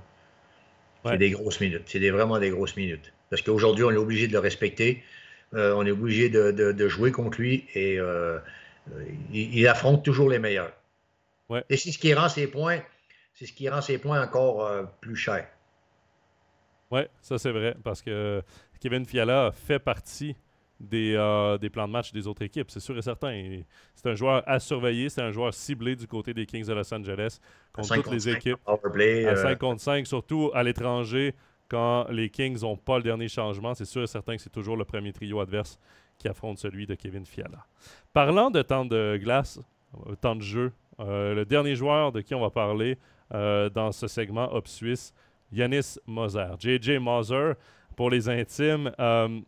[1.04, 1.12] Ouais.
[1.12, 1.82] C'est des grosses minutes.
[1.86, 3.12] C'est des- vraiment des grosses minutes.
[3.30, 5.02] Parce qu'aujourd'hui, on est obligé de le respecter.
[5.54, 7.66] Euh, on est obligé de, de- de jouer contre lui.
[7.74, 8.38] Et euh,
[8.92, 10.72] euh, il, il affronte toujours les meilleurs.
[11.48, 11.64] Ouais.
[11.70, 12.80] Et c'est ce qui rend ses points,
[13.34, 15.48] c'est ce qui rend ses points encore euh, plus chers.
[16.90, 18.42] Oui, ça c'est vrai, parce que
[18.80, 20.36] Kevin Fiala fait partie
[20.80, 23.60] des, euh, des plans de match des autres équipes, c'est sûr et certain.
[23.94, 26.92] C'est un joueur à surveiller, c'est un joueur ciblé du côté des Kings de Los
[26.92, 27.38] Angeles
[27.72, 28.58] contre toutes contre les équipes.
[28.64, 31.34] power play, À euh, 5 contre 5, surtout à l'étranger,
[31.68, 34.76] quand les Kings n'ont pas le dernier changement, c'est sûr et certain que c'est toujours
[34.76, 35.78] le premier trio adverse
[36.18, 37.66] qui affronte celui de Kevin Fiala.
[38.12, 39.60] Parlant de temps de glace,
[40.08, 42.98] euh, temps de jeu, euh, le dernier joueur de qui on va parler
[43.32, 45.14] euh, dans ce segment Hop Suisse,
[45.52, 46.48] Yanis Moser.
[46.58, 47.52] JJ Moser,
[47.96, 48.90] pour les intimes.
[48.98, 49.40] Euh,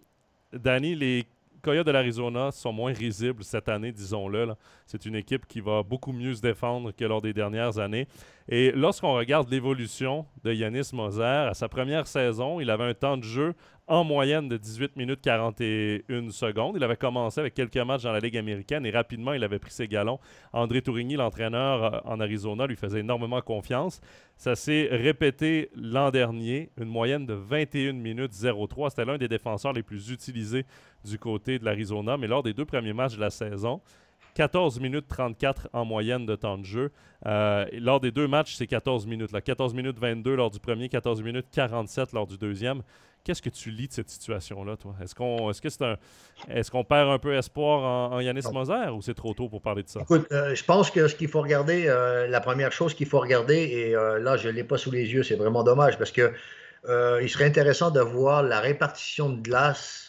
[0.52, 1.26] Danny, les
[1.62, 4.54] Coyotes de l'Arizona sont moins risibles cette année, disons-le.
[4.84, 8.08] C'est une équipe qui va beaucoup mieux se défendre que lors des dernières années.
[8.48, 13.16] Et lorsqu'on regarde l'évolution de Yanis Moser, à sa première saison, il avait un temps
[13.16, 13.54] de jeu
[13.88, 16.76] en moyenne de 18 minutes 41 secondes.
[16.76, 19.72] Il avait commencé avec quelques matchs dans la Ligue américaine et rapidement, il avait pris
[19.72, 20.18] ses galons.
[20.52, 24.00] André Tourigny, l'entraîneur euh, en Arizona, lui faisait énormément confiance.
[24.36, 28.90] Ça s'est répété l'an dernier, une moyenne de 21 minutes 03.
[28.90, 30.64] C'était l'un des défenseurs les plus utilisés
[31.04, 32.16] du côté de l'Arizona.
[32.16, 33.80] Mais lors des deux premiers matchs de la saison,
[34.34, 36.90] 14 minutes 34 en moyenne de temps de jeu.
[37.26, 39.32] Euh, lors des deux matchs, c'est 14 minutes.
[39.32, 39.40] Là.
[39.40, 42.82] 14 minutes 22 lors du premier, 14 minutes 47 lors du deuxième.
[43.24, 44.96] Qu'est-ce que tu lis de cette situation-là, toi?
[45.00, 45.96] Est-ce qu'on est-ce que c'est un
[46.48, 49.84] est-ce qu'on perd un peu espoir en, Yanis Moser ou c'est trop tôt pour parler
[49.84, 50.00] de ça?
[50.00, 53.20] Écoute, euh, je pense que ce qu'il faut regarder, euh, la première chose qu'il faut
[53.20, 56.32] regarder, et là, je ne l'ai pas sous les yeux, c'est vraiment dommage parce que
[57.22, 60.01] il serait intéressant de voir la répartition de glace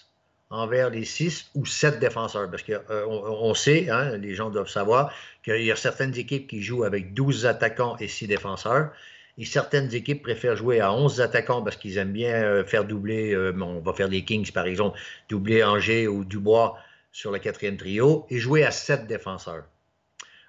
[0.53, 2.49] envers les six ou sept défenseurs.
[2.49, 5.11] Parce qu'on euh, on sait, hein, les gens doivent savoir,
[5.43, 8.91] qu'il y a certaines équipes qui jouent avec 12 attaquants et 6 défenseurs.
[9.39, 13.33] Et certaines équipes préfèrent jouer à 11 attaquants parce qu'ils aiment bien euh, faire doubler,
[13.33, 16.77] euh, on va faire les Kings par exemple, doubler Angers ou Dubois
[17.11, 19.63] sur le quatrième trio et jouer à 7 défenseurs.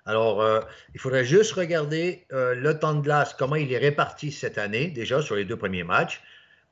[0.06, 0.44] Alors,
[0.92, 5.22] il faudrait juste regarder le temps de glace, comment il est réparti cette année, déjà
[5.22, 6.20] sur les deux premiers matchs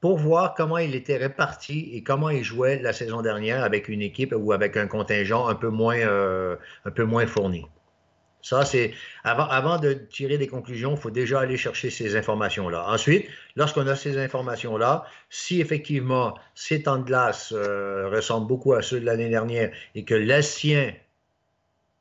[0.03, 4.03] pour voir comment il était réparti et comment il jouait la saison dernière avec une
[4.03, 7.65] équipe ou avec un contingent un peu moins, euh, un peu moins fourni.
[8.43, 12.85] Ça, c'est avant, de tirer des conclusions, il faut déjà aller chercher ces informations-là.
[12.89, 18.83] Ensuite, lorsqu'on a ces informations-là, si effectivement ces temps de glace euh, ressemblent beaucoup à
[18.83, 20.15] ceux de l'année dernière et que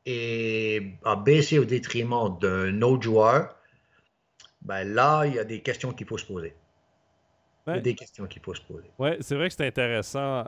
[0.08, 3.56] est, a baissé au détriment d'un autre joueur,
[4.64, 6.56] ben là, il y a des questions qu'il faut se poser.
[7.68, 8.90] Il y a des questions qu'il faut se poser.
[8.98, 10.46] Oui, c'est vrai que c'est intéressant.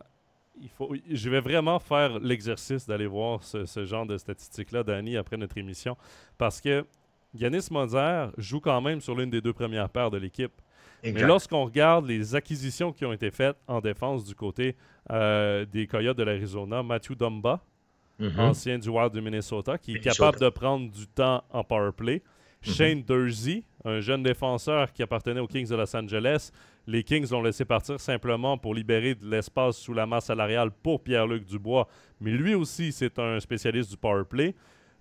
[0.62, 5.38] Il faut, je vais vraiment faire l'exercice d'aller voir ce, genre de statistiques-là, Danny, après
[5.38, 5.98] notre émission.
[6.38, 6.86] Parce que
[7.34, 10.54] Yanis Moser joue quand même sur l'une des deux premières paires de l'équipe.
[11.04, 14.76] Mais lorsqu'on regarde les acquisitions qui ont été faites en défense du côté
[15.12, 17.60] euh, des Coyotes de l'Arizona, Matthew Dumba,
[18.22, 18.40] mm-hmm.
[18.40, 22.22] ancien du Wild du Minnesota, qui est capable de prendre du temps en power play.
[22.64, 22.74] Mm-hmm.
[22.74, 26.52] Shane Dursey, un jeune défenseur qui appartenait aux Kings de Los Angeles,
[26.86, 31.02] les Kings l'ont laissé partir simplement pour libérer de l'espace sous la masse salariale pour
[31.02, 31.88] Pierre-Luc Dubois.
[32.20, 34.54] Mais lui aussi, c'est un spécialiste du power play.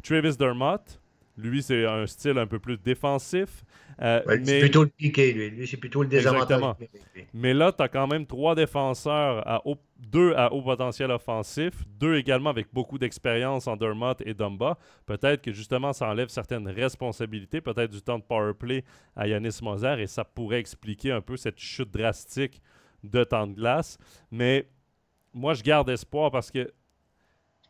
[0.03, 1.01] Travis Dermott,
[1.49, 3.65] lui, c'est un style un peu plus défensif.
[4.01, 5.51] Euh, c'est plutôt le piqué, lui.
[5.51, 6.61] Lui, c'est plutôt le désavantage.
[7.35, 9.63] Mais là, tu as quand même trois défenseurs, à
[9.99, 14.79] deux à haut potentiel offensif, deux également avec beaucoup d'expérience en Dermott et Dumba.
[15.07, 19.59] Peut-être que justement, ça enlève certaines responsabilités, peut-être du temps de power play à Yanis
[19.63, 22.61] Moser, et ça pourrait expliquer un peu cette chute drastique
[23.05, 23.99] de temps de glace.
[24.31, 24.69] Mais
[25.33, 26.73] moi, je garde espoir parce que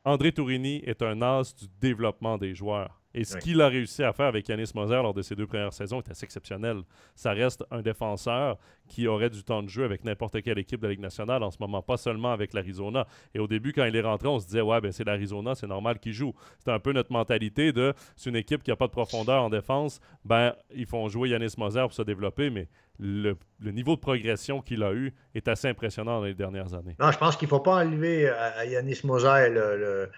[0.05, 3.02] André Tourini est un as du développement des joueurs.
[3.15, 5.73] Et ce qu'il a réussi à faire avec Yanis Moser lors de ses deux premières
[5.73, 6.83] saisons est assez exceptionnel.
[7.15, 10.87] Ça reste un défenseur qui aurait du temps de jeu avec n'importe quelle équipe de
[10.87, 13.07] la Ligue nationale en ce moment, pas seulement avec l'Arizona.
[13.35, 15.67] Et au début, quand il est rentré, on se disait, ouais, ben c'est l'Arizona, c'est
[15.67, 16.35] normal qu'il joue.
[16.59, 19.51] C'est un peu notre mentalité de, c'est une équipe qui n'a pas de profondeur en
[19.51, 24.61] défense, ben ils font jouer Yanis Moser pour se développer, mais le, niveau de progression
[24.61, 26.97] qu'il a eu est assez impressionnant dans les dernières années.
[26.99, 30.11] Non, je pense qu'il ne faut pas enlever à, Yanis Moser le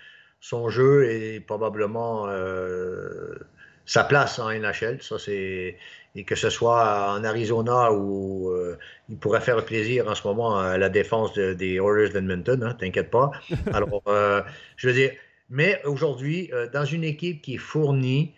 [0.44, 3.34] son jeu est probablement euh,
[3.86, 4.98] sa place en NHL.
[5.00, 5.78] Ça, c'est
[6.16, 8.78] et que ce soit en Arizona où euh,
[9.08, 13.10] il pourrait faire plaisir en ce moment à la défense des Oilers d'Edmonton, hein, t'inquiète
[13.10, 13.30] pas.
[13.72, 14.42] Alors, euh,
[14.76, 15.12] je veux dire,
[15.48, 18.34] mais aujourd'hui, dans une équipe qui est fournie,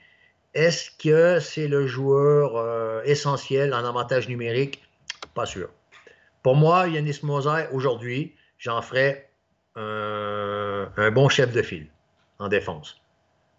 [0.55, 4.81] est-ce que c'est le joueur essentiel en avantage numérique?
[5.35, 5.69] Pas sûr.
[6.45, 9.29] Pour moi, Yanis Moser, aujourd'hui, j'en ferais
[9.75, 11.89] un bon chef de file
[12.39, 13.01] en défense.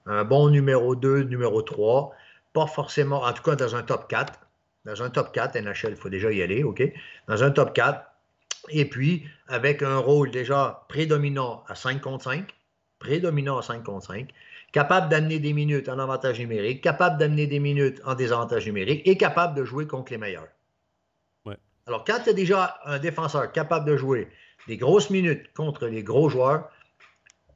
[0.05, 2.13] Un bon numéro 2, numéro 3,
[2.53, 4.39] pas forcément, en tout cas dans un top 4.
[4.85, 6.81] Dans un top 4, NHL, il faut déjà y aller, OK?
[7.27, 8.01] Dans un top 4.
[8.69, 12.55] Et puis, avec un rôle déjà prédominant à 5 contre 5,
[12.99, 14.29] prédominant à 5 contre 5,
[14.71, 19.17] capable d'amener des minutes en avantage numérique, capable d'amener des minutes en désavantage numérique et
[19.17, 20.47] capable de jouer contre les meilleurs.
[21.45, 21.57] Ouais.
[21.85, 24.29] Alors, quand tu as déjà un défenseur capable de jouer
[24.67, 26.69] des grosses minutes contre les gros joueurs,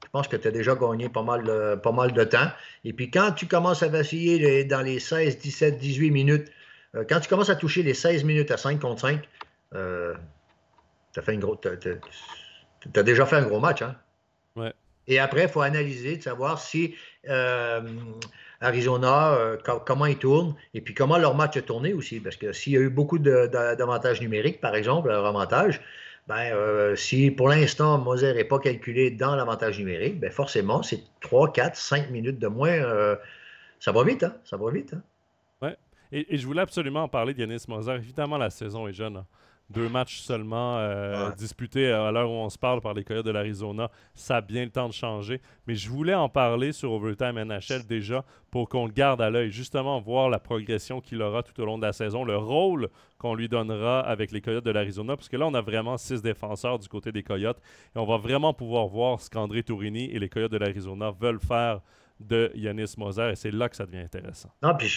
[0.04, 2.48] je pense que tu as déjà gagné pas mal, de, pas mal de temps.
[2.84, 6.52] Et puis quand tu commences à vaciller dans les 16, 17, 18 minutes,
[6.96, 9.22] euh, quand tu commences à toucher les 16 minutes à 5 contre 5,
[9.74, 10.14] euh,
[11.14, 11.20] tu
[13.00, 13.82] as, déjà fait un gros match.
[13.82, 13.96] Hein?
[15.08, 16.96] Et après, il faut analyser, de savoir si
[17.28, 17.82] euh,
[18.62, 22.20] Arizona, comment ils tournent, et puis comment leur match a tourné aussi.
[22.20, 25.82] Parce que s'il y a eu beaucoup d'avantages numériques, par exemple, leur avantage,
[26.32, 31.04] ben, euh, si pour l'instant Moser n'est pas calculé dans l'avantage numérique, ben forcément, c'est
[31.20, 32.72] 3, 4, 5 minutes de moins.
[32.72, 33.18] Euh,
[33.82, 34.34] ça va vite, hein?
[34.46, 34.96] Ça va vite.
[35.62, 35.74] Hein?
[36.14, 37.96] Et, je voulais absolument en parler de Yanis Moser.
[37.96, 39.18] Évidemment, la saison est jeune.
[39.18, 39.26] Hein.
[39.72, 43.32] Deux matchs seulement euh, disputés à l'heure où on se parle par les Coyotes de
[43.32, 43.90] l'Arizona.
[44.14, 45.42] Ça a bien le temps de changer.
[45.68, 49.52] Mais je voulais en parler sur Overtime NHL déjà pour qu'on le garde à l'œil.
[49.52, 53.34] Justement, voir la progression qu'il aura tout au long de la saison, le rôle qu'on
[53.34, 55.16] lui donnera avec les Coyotes de l'Arizona.
[55.16, 57.62] Parce que là, on a vraiment six défenseurs du côté des Coyotes.
[57.96, 61.40] Et on va vraiment pouvoir voir ce qu'André Tourini et les Coyotes de l'Arizona veulent
[61.40, 61.82] faire
[62.22, 64.50] de Yanis Moser et c'est là que ça devient intéressant.
[64.62, 64.90] Non, puis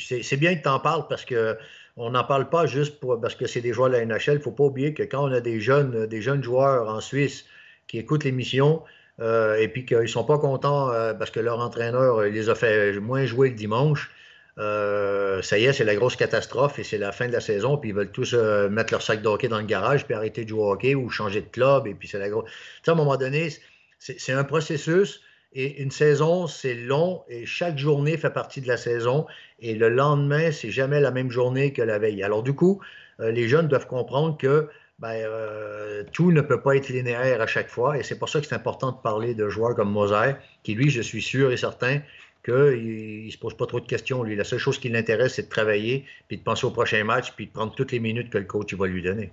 [0.00, 1.56] c'est bien que tu en parles parce que
[1.96, 4.34] on n'en parle pas juste parce que c'est des joueurs de la NHL.
[4.34, 7.00] Il ne faut pas oublier que quand on a des jeunes, des jeunes joueurs en
[7.00, 7.44] Suisse
[7.86, 8.82] qui écoutent l'émission
[9.20, 12.54] euh, et puis qu'ils ne sont pas contents euh, parce que leur entraîneur les a
[12.54, 14.10] fait moins jouer le dimanche,
[14.58, 17.76] euh, ça y est, c'est la grosse catastrophe et c'est la fin de la saison.
[17.76, 20.48] Puis ils veulent tous mettre leur sac de hockey dans le garage puis arrêter de
[20.48, 21.86] jouer au hockey ou changer de club.
[21.86, 22.50] Et puis c'est la grosse.
[22.86, 23.50] à un moment donné,
[23.98, 25.20] c'est un processus.
[25.56, 29.24] Et une saison, c'est long et chaque journée fait partie de la saison.
[29.66, 32.22] Et le lendemain, c'est jamais la même journée que la veille.
[32.22, 32.82] Alors, du coup,
[33.20, 37.46] euh, les jeunes doivent comprendre que ben, euh, tout ne peut pas être linéaire à
[37.46, 37.96] chaque fois.
[37.96, 40.90] Et c'est pour ça que c'est important de parler de joueurs comme Moser, qui, lui,
[40.90, 42.00] je suis sûr et certain
[42.44, 44.22] qu'il ne se pose pas trop de questions.
[44.22, 47.32] Lui, la seule chose qui l'intéresse, c'est de travailler, puis de penser au prochain match,
[47.34, 49.32] puis de prendre toutes les minutes que le coach va lui donner.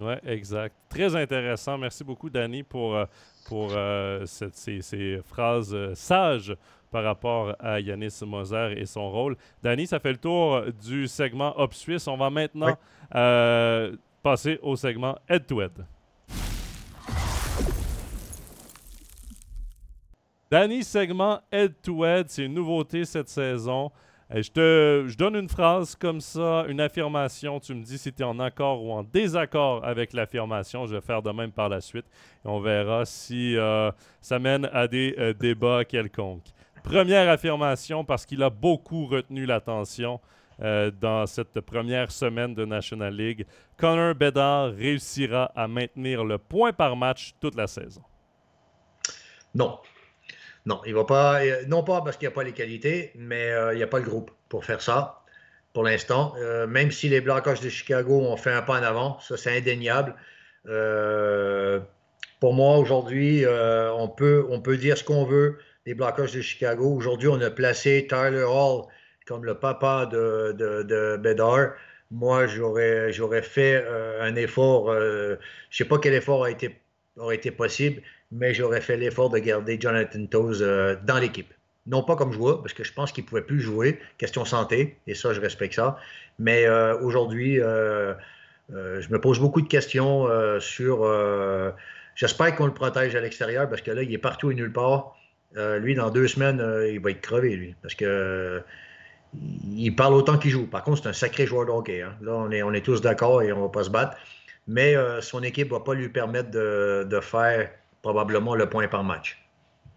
[0.00, 0.74] Oui, exact.
[0.88, 1.76] Très intéressant.
[1.78, 2.94] Merci beaucoup, Danny, pour.
[2.94, 3.04] Euh,
[3.50, 6.54] pour euh, ces, phrases euh, sages
[6.90, 9.36] par rapport à Yanis Moser et son rôle.
[9.60, 12.06] Danny, ça fait le tour du segment Hop Suisse.
[12.06, 12.76] On va maintenant
[13.14, 15.84] euh, passer au segment Head-to-Head.
[20.48, 23.90] Danny, segment Head-to-Head, c'est une nouveauté cette saison.
[24.32, 27.58] Euh, je te je donne une phrase comme ça, une affirmation.
[27.60, 30.86] Tu me dis si tu es en accord ou en désaccord avec l'affirmation.
[30.86, 32.06] Je vais faire de même par la suite.
[32.44, 33.90] Et on verra si euh,
[34.20, 36.48] ça mène à des euh, débats quelconques.
[36.82, 40.20] Première affirmation, parce qu'il a beaucoup retenu l'attention
[41.00, 43.46] dans cette première semaine de National League.
[43.78, 48.02] Connor Bedard réussira à maintenir le point par match toute la saison.
[49.54, 49.78] Non.
[50.66, 51.42] Non, il va pas.
[51.42, 53.86] Euh, non pas parce qu'il n'y a pas les qualités, mais euh, il n'y a
[53.86, 55.22] pas le groupe pour faire ça
[55.72, 56.34] pour l'instant.
[56.38, 59.56] Euh, même si les Blackhawks de Chicago ont fait un pas en avant, ça c'est
[59.56, 60.14] indéniable.
[62.40, 66.92] pour moi, aujourd'hui, on, peut, dire ce qu'on veut des Blackhawks de Chicago.
[66.94, 68.84] Aujourd'hui, on a placé Tyler Hall
[69.26, 71.72] comme le papa de, de, Bedard.
[72.10, 73.84] Moi, j'aurais, fait
[74.20, 74.92] un effort.
[74.92, 75.36] je ne
[75.70, 76.46] sais pas quel effort
[77.16, 81.52] aurait été possible, mais j'aurais fait l'effort de garder Jonathan Toews euh, dans l'équipe.
[81.86, 84.98] Non pas comme joueur, parce que je pense qu'il ne pouvait plus jouer, question santé,
[85.06, 85.98] et ça, je respecte ça.
[86.38, 88.14] Mais euh, aujourd'hui, euh,
[88.68, 90.28] je me pose beaucoup de questions
[90.60, 91.04] sur.
[92.14, 95.16] J'espère qu'on le protège à l'extérieur, parce que là, il est partout et nulle part.
[95.56, 98.62] lui, dans deux semaines, il va être crevé, lui, parce que
[99.74, 100.66] il parle autant qu'il joue.
[100.66, 102.02] Par contre, c'est un sacré joueur de hockey.
[102.02, 102.14] Hein.
[102.20, 104.16] Là, on est, on est tous d'accord et on ne va pas se battre.
[104.68, 107.70] Mais son équipe ne va pas lui permettre de, de faire
[108.02, 109.42] probablement le point par match.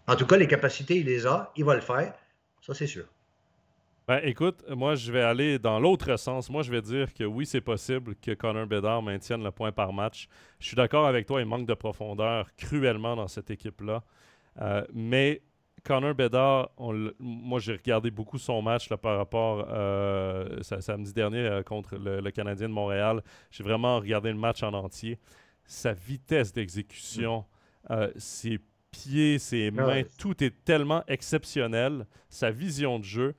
[0.07, 2.13] En tout cas, les capacités, il les a, il va le faire,
[2.61, 3.05] ça c'est sûr.
[4.05, 6.49] Ben, écoute, moi, je vais aller dans l'autre sens.
[6.49, 9.93] Moi, je vais dire que oui, c'est possible que Connor Bedard maintienne le point par
[9.93, 10.27] match.
[10.59, 14.03] Je suis d'accord avec toi, il manque de profondeur cruellement dans cette équipe-là.
[14.59, 15.41] Euh, mais
[15.85, 16.71] Connor Bedard,
[17.17, 22.19] moi, j'ai regardé beaucoup son match là, par rapport euh, samedi dernier euh, contre le,
[22.19, 23.23] le, Canadien de Montréal.
[23.51, 25.17] J'ai vraiment regardé le match en entier.
[25.65, 27.45] Sa vitesse d'exécution,
[27.91, 28.59] euh, ses
[28.91, 32.05] pieds, ses ah mains, tout est tellement exceptionnel.
[32.29, 33.35] Sa vision de jeu.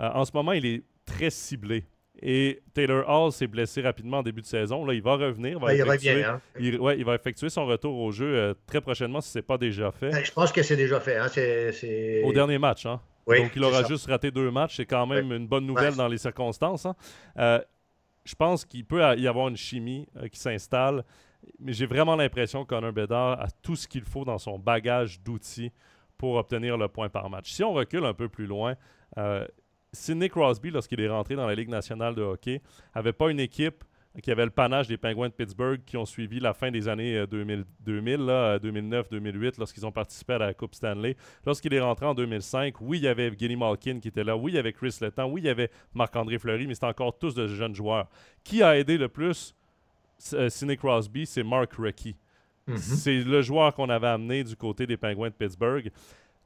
[0.00, 1.84] Euh, en ce moment, il est très ciblé.
[2.20, 4.84] Et Taylor Hall s'est blessé rapidement en début de saison.
[4.84, 5.60] Là, il va revenir.
[5.60, 6.40] Va il, effectuer, hein.
[6.58, 9.42] il, ouais, il, va effectuer son retour au jeu euh, très prochainement si ce n'est
[9.42, 10.10] pas déjà fait.
[10.10, 11.16] Ben, je pense que c'est déjà fait.
[11.16, 11.28] Hein.
[12.24, 12.86] Au dernier match.
[12.86, 13.00] Hein?
[13.26, 14.76] Donc, il aura juste raté deux matchs.
[14.76, 16.86] C'est quand même une bonne nouvelle dans les circonstances.
[16.86, 16.96] Hein.
[18.24, 21.04] je pense qu'il peut y avoir une chimie qui s'installe
[21.58, 25.20] mais j'ai vraiment l'impression que Connor Bedard a tout ce qu'il faut dans son bagage
[25.22, 25.72] d'outils
[26.16, 27.52] pour obtenir le point par match.
[27.52, 28.74] Si on recule un peu plus loin,
[29.18, 29.46] euh,
[29.92, 32.60] Sidney Crosby, lorsqu'il est rentré dans la Ligue nationale de hockey,
[32.94, 33.84] n'avait pas une équipe
[34.22, 37.24] qui avait le panache des Penguins de Pittsburgh qui ont suivi la fin des années
[37.26, 41.16] 2000, 2009, 2008, lorsqu'ils ont participé à la Coupe Stanley.
[41.46, 44.52] Lorsqu'il est rentré en 2005, oui, il y avait Evgeny Malkin qui était là, oui,
[44.52, 47.34] il y avait Chris Letang, oui, il y avait Marc-André Fleury, mais c'était encore tous
[47.34, 48.08] de jeunes joueurs.
[48.42, 49.54] Qui a aidé le plus
[50.18, 52.16] Sidney Crosby, c'est Mark Recchi.
[52.66, 52.76] Mhm.
[52.76, 55.90] C'est le joueur qu'on avait amené du côté des Penguins de Pittsburgh.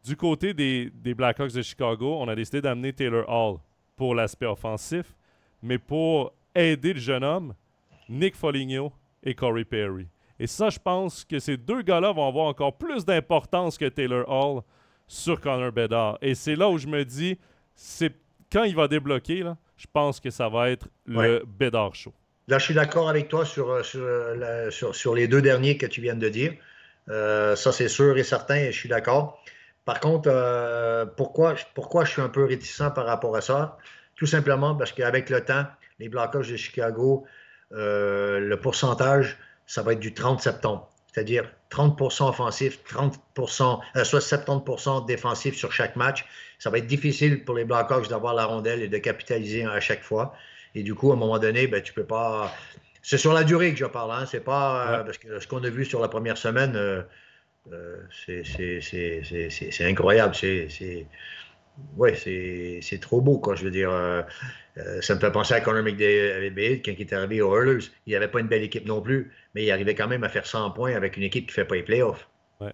[0.05, 3.59] Du côté des, Blackhawks de Chicago, on a décidé d'amener Taylor Hall
[3.97, 5.15] pour l'aspect offensif,
[5.63, 7.55] mais pour aider le jeune homme,
[8.09, 8.93] Nick Foligno
[9.23, 10.09] et Corey Perry.
[10.39, 14.29] Et ça, je pense que ces deux gars-là vont avoir encore plus d'importance que Taylor
[14.29, 14.63] Hall
[15.07, 16.19] sur Connor Bedard.
[16.21, 17.39] Et c'est là où je me dis,
[17.75, 18.13] c'est
[18.51, 22.13] quand il va débloquer, là, je pense que ça va être le Bedard show.
[22.49, 26.15] Là, je suis d'accord avec toi sur, sur, sur, les deux derniers que tu viens
[26.15, 26.53] de dire.
[27.09, 29.43] ça, c'est sûr et certain, et je suis d'accord.
[29.85, 30.31] Par contre,
[31.17, 33.79] pourquoi, pourquoi je suis un peu réticent par rapport à ça?
[34.17, 35.67] Tout simplement parce qu'avec le temps,
[35.99, 37.25] les Blackhawks de Chicago,
[37.71, 45.07] le pourcentage, ça va être du 30 septembre c'est-à-dire 30% offensif, 30% euh, soit 70%
[45.07, 46.25] défensif sur chaque match.
[46.59, 50.03] Ça va être difficile pour les Blackhawks d'avoir la rondelle et de capitaliser à chaque
[50.03, 50.35] fois.
[50.75, 52.55] Et du coup, à un moment donné, ben, tu peux pas.
[53.03, 54.27] C'est sur la durée que je parle, hein.
[54.27, 59.85] C'est pas euh, parce que ce qu'on a vu sur la première semaine, euh, c'est
[59.85, 60.35] incroyable.
[60.35, 61.07] C'est
[61.97, 63.55] ouais, c'est trop beau, quoi.
[63.55, 64.23] Je veux dire, euh,
[64.79, 67.85] euh, ça me fait penser à Connor McDavid quand il est arrivé aux Oilers.
[68.07, 70.29] Il n'y avait pas une belle équipe non plus, mais il arrivait quand même à
[70.29, 72.29] faire 100 points avec une équipe qui ne fait pas les playoffs.
[72.61, 72.73] Ouais.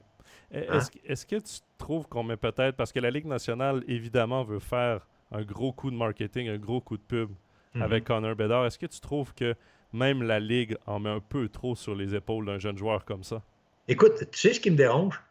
[0.55, 0.81] Hein?
[1.05, 5.07] Est-ce que tu trouves qu'on met peut-être, parce que la Ligue nationale, évidemment, veut faire
[5.31, 7.31] un gros coup de marketing, un gros coup de pub
[7.75, 7.83] mm-hmm.
[7.83, 9.55] avec Connor Bedard, est-ce que tu trouves que
[9.93, 13.25] même la Ligue en met un peu trop sur les épaules d'un jeune joueur comme
[13.25, 13.43] ça?
[13.89, 15.23] Écoute, tu sais ce qui me dérange?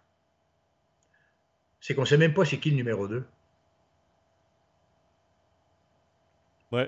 [1.79, 3.23] C'est qu'on ne sait même pas c'est qui le numéro 2.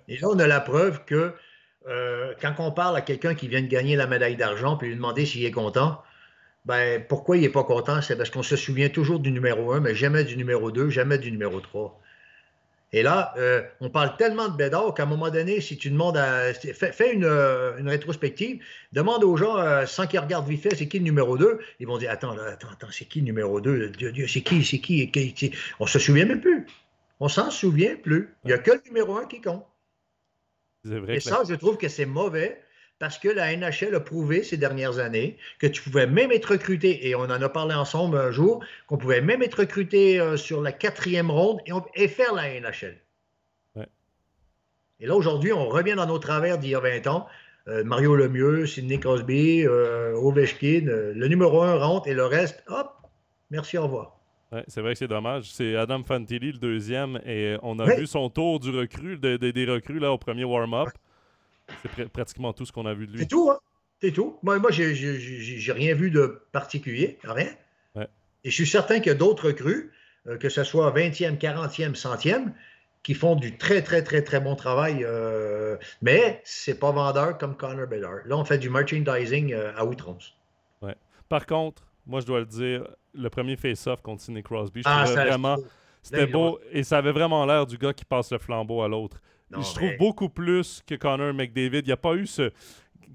[0.07, 1.33] Et là, on a la preuve que
[1.87, 4.95] euh, quand on parle à quelqu'un qui vient de gagner la médaille d'argent puis lui
[4.95, 6.01] demander s'il est content,
[6.65, 8.01] ben, pourquoi il n'est pas content?
[8.01, 11.17] C'est parce qu'on se souvient toujours du numéro 1, mais jamais du numéro 2, jamais
[11.17, 11.99] du numéro 3.
[12.91, 16.17] Et là, euh, on parle tellement de Bédard qu'à un moment donné, si tu demandes
[16.17, 16.53] à.
[16.53, 18.63] Fais, une, une, rétrospective,
[18.93, 21.97] demande aux gens, sans qu'ils regardent vite fait, c'est qui le numéro 2 Ils vont
[21.97, 25.11] dire Attends, attends, attends, c'est qui le numéro 2 Dieu, Dieu, c'est qui, c'est qui,
[25.11, 26.65] qui, On se souvient même plus.
[27.19, 28.33] On s'en souvient plus.
[28.43, 29.65] Il n'y a que le numéro 1 qui compte.
[31.07, 32.61] Et ça, je trouve que c'est mauvais
[32.99, 37.07] parce que la NHL a prouvé ces dernières années que tu pouvais même être recruté,
[37.07, 40.61] et on en a parlé ensemble un jour, qu'on pouvait même être recruté euh, sur
[40.61, 41.61] la quatrième ronde
[41.95, 42.97] et, faire la NHL.
[45.01, 47.25] Et là, aujourd'hui, on revient dans nos travers d'il y a 20 ans.
[47.69, 52.91] Euh, Mario Lemieux, Sidney Crosby, euh, Ovechkin, le numéro un rentre et le reste, hop,
[53.49, 54.19] merci, au revoir.
[54.51, 55.49] Ouais, c'est vrai que c'est dommage.
[55.53, 59.99] C'est Adam Fantilli, le deuxième, et on a vu son tour du recrue, des recrues
[59.99, 60.89] là, au premier warm-up.
[61.81, 63.19] C'est pratiquement tout ce qu'on a vu de lui.
[63.19, 63.59] C'est tout, hein?
[64.01, 64.37] C'est tout.
[64.43, 67.49] Moi, moi j'ai rien vu de particulier, rien.
[68.45, 69.91] Et je suis certain qu'il y a d'autres recrues,
[70.25, 72.53] euh, que ce soit 20e, 40e, 100e,
[73.03, 75.03] qui font du très, très, très, très bon travail.
[75.03, 78.19] Euh, mais c'est pas vendeur comme Connor Bedard.
[78.25, 80.35] Là, on fait du merchandising euh, à outrance.
[80.81, 80.95] Ouais.
[81.27, 85.03] Par contre, moi, je dois le dire, le premier face-off contre Sidney Crosby, je ah,
[85.03, 85.57] vraiment.
[86.01, 89.21] C'était beau et ça avait vraiment l'air du gars qui passe le flambeau à l'autre.
[89.51, 91.79] Je trouve beaucoup plus que Connor McDavid.
[91.79, 92.51] Il n'y a pas eu ce.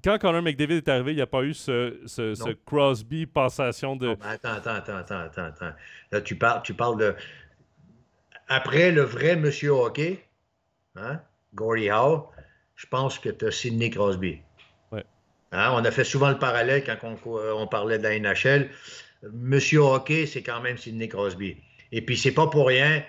[0.03, 4.15] Quand Connor McDavid est arrivé, il n'y a pas eu ce, ce, Crosby passation de.
[4.21, 5.73] attends, attends, attends, attends, attends.
[6.11, 7.15] Là, tu parles, tu parles de.
[8.47, 10.23] Après le vrai monsieur hockey,
[10.95, 11.19] hein,
[11.55, 12.29] Gordie Howe,
[12.75, 14.41] je pense que tu as Sidney Crosby.
[15.51, 18.69] Hein, on a fait souvent le parallèle quand on, euh, on parlait de la NHL.
[19.31, 21.57] Monsieur Hockey, c'est quand même Sidney Crosby.
[21.91, 23.03] Et puis, c'est pas pour rien.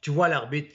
[0.00, 0.74] Tu vois l'arbitre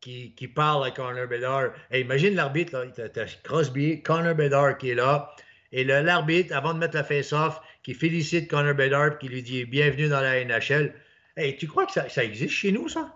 [0.00, 1.70] qui, parle à Connor Bedard.
[1.92, 5.34] imagine l'arbitre, tu as Crosby, Connor Bedard qui est là.
[5.72, 10.08] Et l'arbitre, avant de mettre la face-off, qui félicite Connor Bedard, qui lui dit bienvenue
[10.08, 10.94] dans la NHL.
[11.36, 13.14] Hey, tu crois que ça, ça existe chez nous, ça?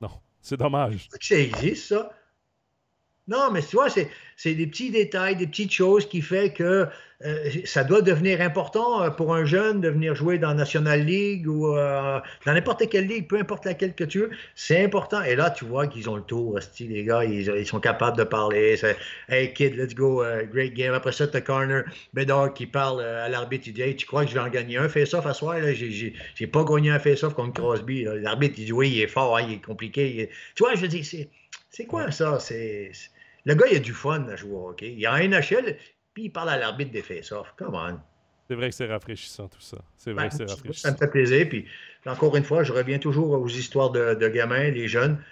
[0.00, 0.10] Non,
[0.40, 1.08] c'est dommage.
[1.08, 2.10] Que ça existe, ça?
[3.28, 6.88] Non, mais tu vois, c'est des petits détails, des petites choses qui font que
[7.22, 11.46] euh, ça doit devenir important euh, pour un jeune de venir jouer dans National League
[11.46, 14.30] ou euh, dans n'importe quelle ligue, peu importe laquelle que tu veux.
[14.54, 15.22] C'est important.
[15.22, 16.58] Et là, tu vois qu'ils ont le tour.
[16.78, 18.80] Les gars, ils, sont capables de parler.
[19.28, 20.94] Hey kid, let's go, great game.
[20.94, 23.64] Après ça, tu Corner Bedard qui parle à l'arbitre.
[23.68, 26.46] Il dit Hey, tu crois que je vais en gagner un face-off à soir J'ai
[26.46, 28.04] pas gagné un face-off contre Crosby.
[28.04, 30.30] L'arbitre, il dit Oui, il est fort, hein, il est compliqué.
[30.54, 31.04] Tu vois, je dis
[31.68, 32.38] C'est quoi ça?
[32.40, 32.92] C'est.
[33.44, 34.94] Le gars, il a du fun à jouer au hockey.
[34.96, 35.76] Il a un NHL,
[36.20, 37.54] puis il parle à l'arbitre des face-off.
[37.56, 37.98] Come on.
[38.46, 39.78] C'est vrai que c'est rafraîchissant tout ça.
[39.96, 40.88] C'est vrai ben, que c'est rafraîchissant.
[40.88, 41.48] Ça me fait plaisir.
[41.48, 41.64] Puis
[42.04, 45.22] encore une fois, je reviens toujours aux histoires de, gamins, les jeunes.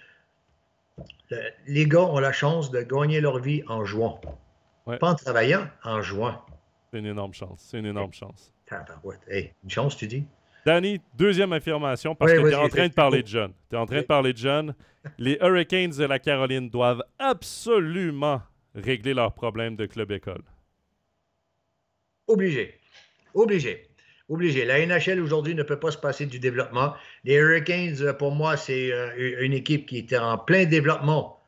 [1.66, 4.18] les gars ont la chance de gagner leur vie en jouant.
[4.86, 6.40] Pas en travaillant, en jouant.
[6.90, 7.66] C'est une énorme chance.
[7.68, 8.54] C'est une énorme chance.
[9.28, 10.24] Hey, une chance, tu dis?
[10.64, 13.52] Danny, deuxième affirmation, parce que tu es en train de parler de jeunes.
[13.68, 14.74] Tu es en train de parler de jeunes.
[15.18, 18.40] Les Hurricanes de la Caroline doivent absolument
[18.74, 20.42] régler leurs problèmes de club-école.
[22.28, 22.78] Obligé.
[23.34, 23.86] Obligé.
[24.28, 24.64] Obligé.
[24.64, 26.94] La NHL aujourd'hui ne peut pas se passer du développement.
[27.24, 31.40] Les Hurricanes, pour moi, c'est euh, une équipe qui était en plein développement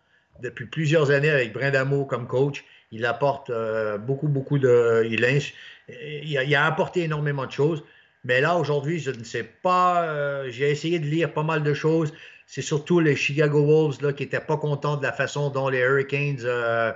[0.42, 2.64] depuis plusieurs années avec Brindamo comme coach.
[2.92, 5.06] Il apporte euh, beaucoup, beaucoup de.
[5.08, 7.84] Il, a apporté énormément de choses.
[8.24, 10.04] Mais là, aujourd'hui, je ne sais pas.
[10.04, 12.12] Euh, j'ai essayé de lire pas mal de choses.
[12.46, 15.78] C'est surtout les Chicago Wolves là, qui n'étaient pas contents de la façon dont les
[15.78, 16.92] Hurricanes euh,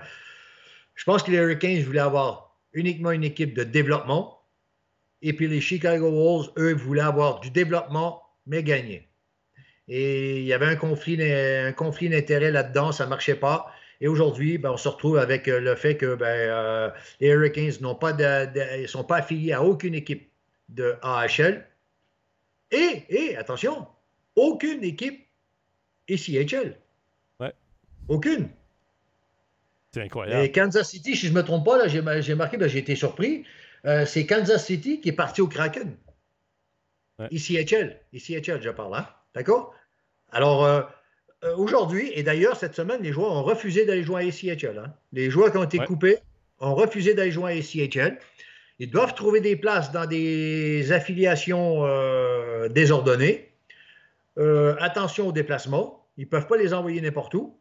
[0.97, 2.44] Je pense que les Hurricanes voulaient avoir
[2.75, 4.41] uniquement une équipe de développement.
[5.23, 9.09] Et puis les Chicago Wolves, eux, voulaient avoir du développement, mais gagner.
[9.89, 13.73] Et il y avait un conflit, un conflit d'intérêts là-dedans, ça ne marchait pas.
[14.01, 17.73] Et aujourd'hui, ben, on se retrouve avec euh, le fait que ben, euh, les Hurricanes
[17.81, 20.31] n'ont pas de, sont pas affiliés à aucune équipe
[20.69, 21.67] de AHL.
[22.71, 23.87] Et, et attention,
[24.37, 25.27] aucune équipe
[26.09, 26.77] ECHL.
[27.41, 27.53] Ouais.
[28.09, 28.49] Aucune.
[29.95, 30.45] C'est incroyable.
[30.45, 32.03] Et Kansas City, si je ne me trompe pas, là, j'ai,
[32.35, 33.45] marqué, ben, j'ai été surpris.
[33.87, 35.97] Euh, c'est Kansas City qui est parti au Kraken.
[37.21, 37.29] Ouais.
[37.31, 37.97] ECHL.
[38.13, 39.07] ECHL, je parle, hein?
[39.37, 39.73] D'accord?
[40.33, 40.83] Alors, euh,
[41.45, 44.79] euh, aujourd'hui, et d'ailleurs, cette semaine, les joueurs ont refusé d'aller jouer à ACHL.
[44.79, 44.93] Hein.
[45.13, 46.19] Les joueurs qui ont été coupés
[46.59, 48.19] ont refusé d'aller jouer à ACHL.
[48.81, 53.53] Ils doivent trouver des places dans des affiliations euh, désordonnées.
[54.81, 56.05] attention aux déplacements.
[56.17, 57.57] Ils ne peuvent pas les envoyer n'importe où.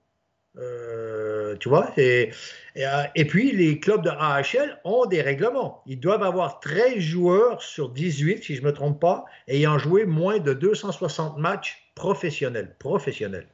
[1.59, 1.91] Tu vois?
[1.97, 2.31] Et,
[2.75, 5.83] et, puis, les clubs de AHL ont des règlements.
[5.85, 10.05] Ils doivent avoir 13 joueurs sur 18, si je ne me trompe pas, ayant joué
[10.05, 13.47] moins de 260 matchs professionnel, professionnel.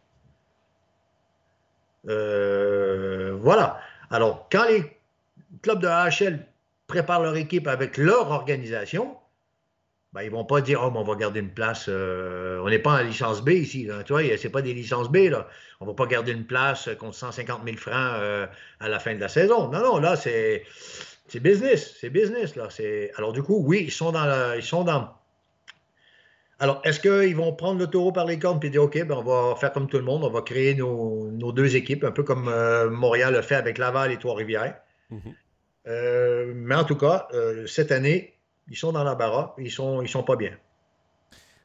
[2.08, 3.80] Euh, voilà.
[4.10, 4.84] Alors, quand les
[5.62, 6.46] clubs de AHL
[6.88, 9.16] préparent leur équipe avec leur organisation,
[10.14, 11.86] ben, ils ne vont pas dire Oh, on va garder une place.
[11.88, 13.88] Euh, on n'est pas en licence B ici.
[14.06, 15.30] Tu vois, ce n'est pas des licences B.
[15.30, 15.48] Là.
[15.80, 18.48] On ne va pas garder une place contre 150 000 francs euh,
[18.80, 19.70] à la fin de la saison.
[19.70, 20.64] Non, non, là, c'est.
[21.36, 22.70] business, c'est business là.
[23.18, 25.14] Alors du coup, oui, ils sont dans, la, ils sont dans,
[26.62, 29.24] alors, est-ce qu'ils vont prendre le taureau par les cornes et dire OK, ben on
[29.24, 32.50] va faire comme tout le monde, on va créer nos, deux équipes, un peu comme
[32.50, 34.76] euh, Montréal le fait avec Laval et Trois-Rivières.
[35.10, 35.22] Mhm.
[35.88, 37.30] Euh, mais en tout cas,
[37.66, 38.39] cette année,
[38.70, 40.58] ils sont dans la barre, ils sont, ils sont pas bien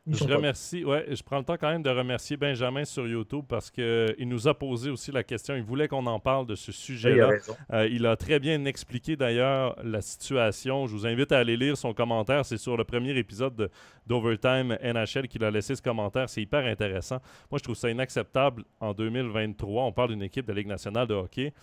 [0.07, 3.71] je remercie, ouais, je prends le temps quand même de remercier Benjamin sur YouTube parce
[3.71, 5.55] qu'il nous a posé aussi la question.
[5.57, 7.31] Il voulait qu'on en parle de ce sujet-là.
[7.73, 10.87] Euh, il, a très bien expliqué d'ailleurs la situation.
[10.87, 12.45] Je vous invite à aller lire son commentaire.
[12.45, 13.71] C'est sur le premier épisode
[14.07, 16.29] d'Overtime NHL qu'il a laissé ce commentaire.
[16.29, 17.21] C'est hyper intéressant.
[17.51, 19.85] Moi, je trouve ça inacceptable en 2023.
[19.85, 21.55] On parle d'une équipe de la Ligue nationale de hockey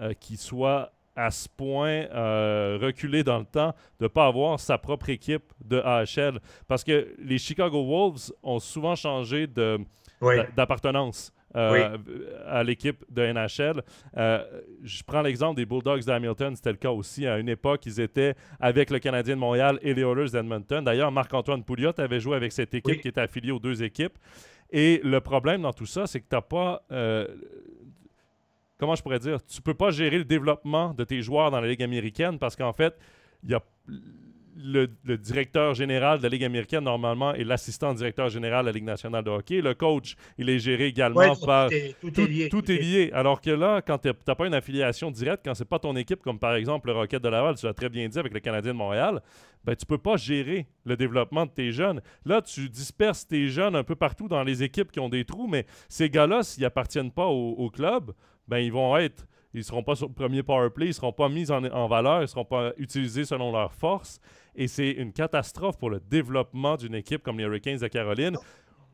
[0.00, 4.60] euh, qui soit à ce point euh, reculé dans le temps de ne pas avoir
[4.60, 6.38] sa propre équipe de AHL.
[6.68, 11.32] Parce que les Chicago Wolves ont souvent changé d'appartenance.
[11.56, 11.96] Euh,
[12.46, 13.82] à l'équipe de NHL.
[14.18, 14.44] Euh,
[14.84, 17.26] je prends l'exemple des Bulldogs d'Hamilton, c'était le cas aussi.
[17.26, 20.84] À une époque, ils étaient avec le Canadien de Montréal et les Oilers d'Edmonton.
[20.84, 24.18] D'ailleurs, Marc-Antoine Pouliot avait joué avec cette équipe qui était affiliée aux deux équipes.
[24.70, 26.82] Et le problème dans tout ça, c'est que tu n'as pas
[28.78, 31.68] comment je pourrais dire, tu peux pas gérer le développement de tes joueurs dans la
[31.68, 32.96] Ligue américaine parce qu'en fait,
[33.42, 33.62] il y a
[34.58, 38.84] le, directeur général de la Ligue américaine, normalement, est l'assistant directeur général de la Ligue
[38.84, 39.60] nationale de hockey.
[39.60, 41.68] Le coach, il est géré également par.
[41.68, 43.10] Tout, est, tout, est lié.
[43.12, 46.22] Alors que là, quand tu n'as pas une affiliation directe, quand c'est pas ton équipe,
[46.22, 48.72] comme par exemple le Rocket de Laval, tu l'as très bien dit avec le Canadien
[48.72, 49.22] de Montréal,
[49.64, 52.00] ben, tu peux pas gérer le développement de tes jeunes.
[52.24, 55.46] Là, tu disperses tes jeunes un peu partout dans les équipes qui ont des trous,
[55.46, 58.12] mais ces gars-là, s'ils appartiennent pas au club,
[58.48, 59.26] ben, ils vont être.
[59.54, 61.88] Ils ne seront pas sur le premier power play, ils ne seront pas mis en,
[61.88, 64.20] valeur, ils ne seront pas utilisés selon leurs forces.
[64.54, 68.36] Et c'est une catastrophe pour le développement d'une équipe comme les Hurricanes de Caroline.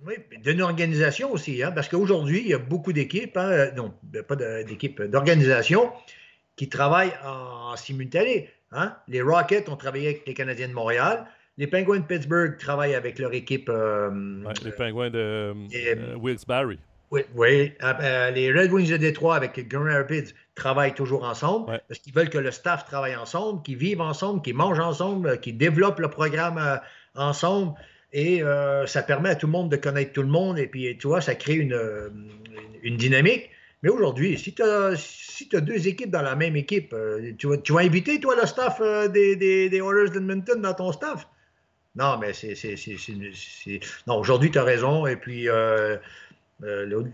[0.07, 3.95] Oui, d'une organisation aussi, hein, parce qu'aujourd'hui, il y a beaucoup d'équipes, hein, euh, non,
[4.29, 5.91] pas d'équipes, d'organisations
[6.57, 8.51] qui travaillent en, simultané.
[8.71, 8.95] Hein.
[9.09, 11.27] Les Rockets ont travaillé avec les Canadiens de Montréal.
[11.57, 13.69] Les Penguins de Pittsburgh travaillent avec leur équipe.
[13.69, 16.75] Euh, les Penguins de euh, Wilkes-Barre.
[17.35, 22.01] Oui, ah, ben, les Red Wings de Détroit avec Grand Rapids travaillent toujours ensemble parce
[22.01, 26.01] qu'ils veulent que le staff travaille ensemble, qu'ils vivent ensemble, qu'ils mangent ensemble, qu'ils développent
[26.01, 26.77] le programme euh,
[27.15, 27.75] ensemble.
[28.13, 30.59] Et euh, ça permet à tout le monde de connaître tout le monde.
[30.59, 32.11] Et puis, tu vois, ça crée une, euh,
[32.83, 33.51] une dynamique.
[33.83, 36.95] Mais aujourd'hui, si tu as, si as, deux équipes dans la même équipe,
[37.39, 38.81] tu, vas, tu vas inviter, toi, le staff
[39.13, 41.27] des, des, des Oilers d'Edmonton dans ton staff?
[41.97, 42.55] Non, mais c'est.
[44.07, 45.07] Non, aujourd'hui, tu as raison.
[45.07, 45.97] Et puis, euh,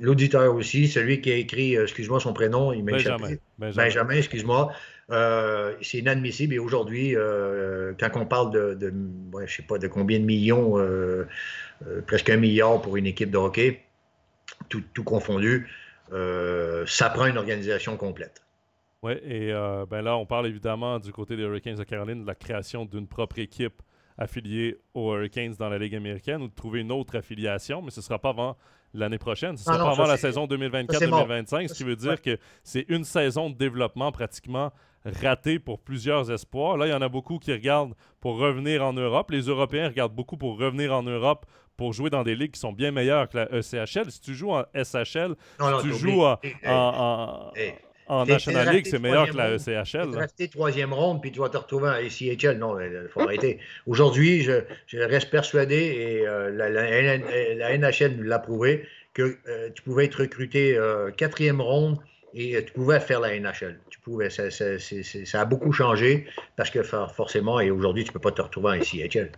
[0.01, 3.35] l'auditeur aussi, celui qui a écrit, euh, excuse-moi son prénom, il m'a Benjamin.
[3.59, 4.73] Benjamin, excuse-moi.
[5.11, 6.55] Euh, c'est inadmissible.
[6.55, 7.15] Et aujourd'hui,
[7.99, 8.95] quand on parle de, de
[9.47, 10.77] je sais pas, de combien de millions,
[12.07, 13.83] presque un milliard pour une équipe de hockey,
[14.69, 15.69] tout, confondu,
[16.87, 18.43] ça prend une organisation complète.
[19.03, 19.53] Oui, et
[19.91, 23.09] ben là, on parle évidemment du côté des Hurricanes de Caroline de la création d'une
[23.09, 23.83] propre équipe
[24.21, 28.01] affiliée aux Hurricanes dans la Ligue américaine ou de trouver une autre affiliation, mais ce
[28.01, 28.57] ne sera pas avant
[28.95, 29.57] l'année prochaine.
[29.57, 33.05] Ce ne sera pas avant la saison 2024-2025, ce qui veut dire que c'est une
[33.05, 34.73] saison de développement pratiquement
[35.05, 36.77] ratée pour plusieurs espoirs.
[36.77, 39.31] Là, il y en a beaucoup qui regardent pour revenir en Europe.
[39.31, 42.75] Les Européens regardent beaucoup pour revenir en Europe pour jouer dans des ligues qui sont
[42.75, 44.11] bien meilleures que la ECHL.
[44.11, 47.51] Si tu joues en SHL, si tu joues en, en
[48.27, 50.17] National League, c'est meilleur que la ECHL.
[50.17, 52.59] Rester troisième ronde, puis tu vas te retrouver en ECHL.
[52.59, 53.59] Non, il faut arrêter.
[53.87, 60.21] Aujourd'hui, je, reste persuadé, et euh, la, NHL l'a prouvé, que euh, tu pouvais être
[60.21, 61.99] recruté euh, quatrième ronde
[62.33, 63.81] et tu pouvais faire la NHL.
[63.91, 68.21] Tu pouvais, ça, ça, a beaucoup changé parce que forcément, et aujourd'hui, tu ne peux
[68.21, 69.31] pas te retrouver en ECHL.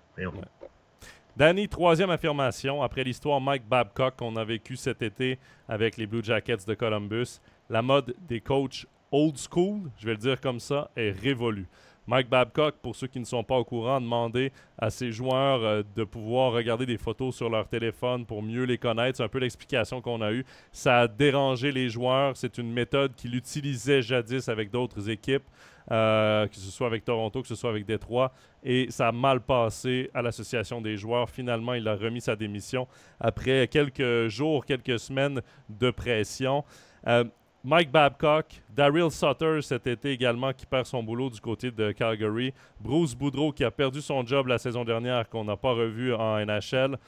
[1.34, 6.22] Danny, troisième affirmation, après l'histoire Mike Babcock qu'on a vécu cet été avec les Blue
[6.22, 7.40] Jackets de Columbus,
[7.72, 11.66] la mode des coachs old school, je vais le dire comme ça, est révolue.
[12.06, 15.62] Mike Babcock, pour ceux qui ne sont pas au courant, a demandé à ses joueurs
[15.62, 19.16] euh, de pouvoir regarder des photos sur leur téléphone pour mieux les connaître.
[19.16, 20.44] C'est un peu l'explication qu'on a eue.
[20.70, 22.36] Ça a dérangé les joueurs.
[22.36, 25.44] C'est une méthode qu'il utilisait jadis avec d'autres équipes.
[25.90, 28.32] Euh, que ce soit avec Toronto, que ce soit avec Détroit.
[28.62, 31.30] Et ça a mal passé à l'association des joueurs.
[31.30, 32.86] Finalement, il a remis sa démission
[33.18, 36.64] après quelques jours, quelques semaines de pression.
[37.06, 37.24] Euh,
[37.64, 42.52] Mike Babcock, Daryl Sutter cet été également qui perd son boulot du côté de Calgary,
[42.80, 46.44] Bruce Boudreau qui a perdu son job la saison dernière qu'on n'a pas revu en
[46.44, 46.98] NHL.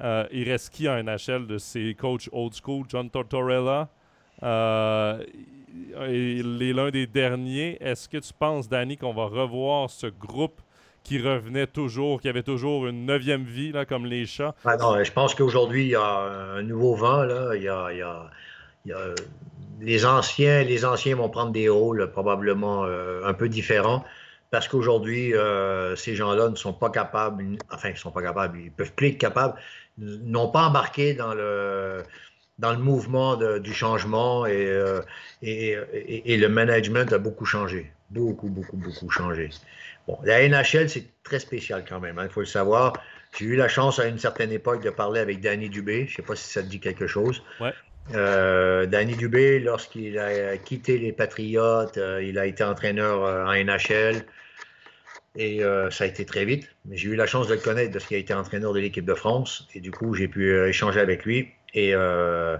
[0.00, 2.84] Euh, il reste qui en NHL de ses coachs old school?
[2.88, 3.88] John Tortorella,
[4.44, 5.24] euh,
[6.08, 7.76] il est l'un des derniers.
[7.80, 10.60] Est-ce que tu penses, Danny, qu'on va revoir ce groupe
[11.02, 14.54] qui revenait toujours, qui avait toujours une neuvième vie, comme les chats?
[14.64, 17.24] Ah non, je pense qu'aujourd'hui, il y a un nouveau vent.
[17.24, 17.54] Là.
[17.54, 18.30] Il, y a,
[19.80, 24.04] les, anciens, les anciens vont prendre des rôles probablement euh, un peu différents
[24.50, 28.58] parce qu'aujourd'hui, euh, ces gens-là ne sont pas capables, enfin, ils ne sont pas capables,
[28.60, 29.58] ils peuvent plus être capables,
[29.98, 32.02] n'ont pas embarqué dans le
[32.60, 35.00] dans le mouvement du changement euh,
[35.42, 37.90] et, et, le management a beaucoup changé.
[38.10, 39.50] Beaucoup, beaucoup, beaucoup changé.
[40.06, 42.92] Bon, la NHL, c'est très spécial quand même, il hein, faut le savoir.
[43.36, 46.06] J'ai eu la chance à une certaine époque de parler avec Danny Dubé.
[46.06, 47.42] Je ne sais pas si ça te dit quelque chose.
[47.58, 47.72] Ouais.
[48.12, 54.24] Euh, Danny Dubé, lorsqu'il a quitté les Patriotes, euh, il a été entraîneur en NHL.
[55.36, 56.68] Et ça a été très vite.
[56.92, 59.14] J'ai eu la chance de le connaître parce qu'il a été entraîneur de l'équipe de
[59.14, 59.66] France.
[59.74, 61.48] Et du coup, j'ai pu échanger avec lui.
[61.74, 62.56] Et euh,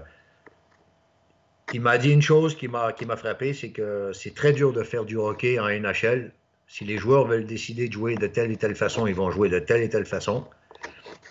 [1.73, 4.73] il m'a dit une chose qui m'a, qui m'a frappé, c'est que c'est très dur
[4.73, 6.31] de faire du hockey en NHL.
[6.67, 9.49] Si les joueurs veulent décider de jouer de telle et telle façon, ils vont jouer
[9.49, 10.45] de telle et telle façon.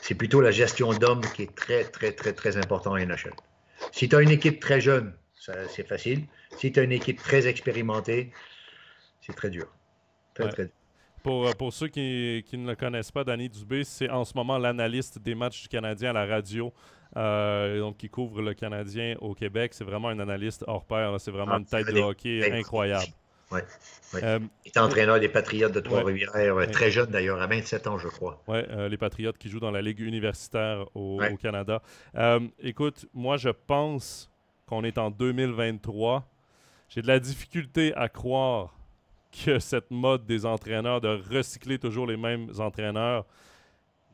[0.01, 3.33] C'est plutôt la gestion d'hommes qui est très, très, très, très important en NHL.
[3.93, 6.25] Si tu as une équipe très jeune, c'est facile.
[6.57, 8.33] Si tu as une équipe très expérimentée,
[9.21, 9.67] c'est très dur.
[10.35, 10.75] Très, très dur.
[11.23, 14.35] Pour, euh, pour, ceux qui, qui, ne le connaissent pas, Danny Dubé, c'est en ce
[14.35, 16.73] moment l'analyste des matchs du Canadien à la radio
[17.17, 19.73] euh, donc qui couvre le Canadien au Québec.
[19.75, 21.15] C'est vraiment un analyste hors pair.
[21.21, 23.07] C'est vraiment ah, une tête de hockey incroyable.
[23.51, 23.65] Ouais,
[24.15, 26.33] euh, il est entraîneur des Patriotes de Trois-Rivières,
[26.73, 28.43] très jeune d'ailleurs, à 27 ans, je crois.
[28.49, 31.83] Oui, euh, les Patriotes qui jouent dans la Ligue universitaire au, au Canada.
[32.61, 34.31] écoute, moi, je pense
[34.67, 36.25] qu'on est en 2023.
[36.89, 38.75] J'ai de la difficulté à croire
[39.45, 43.25] que cette mode des entraîneurs de recycler toujours les mêmes entraîneurs,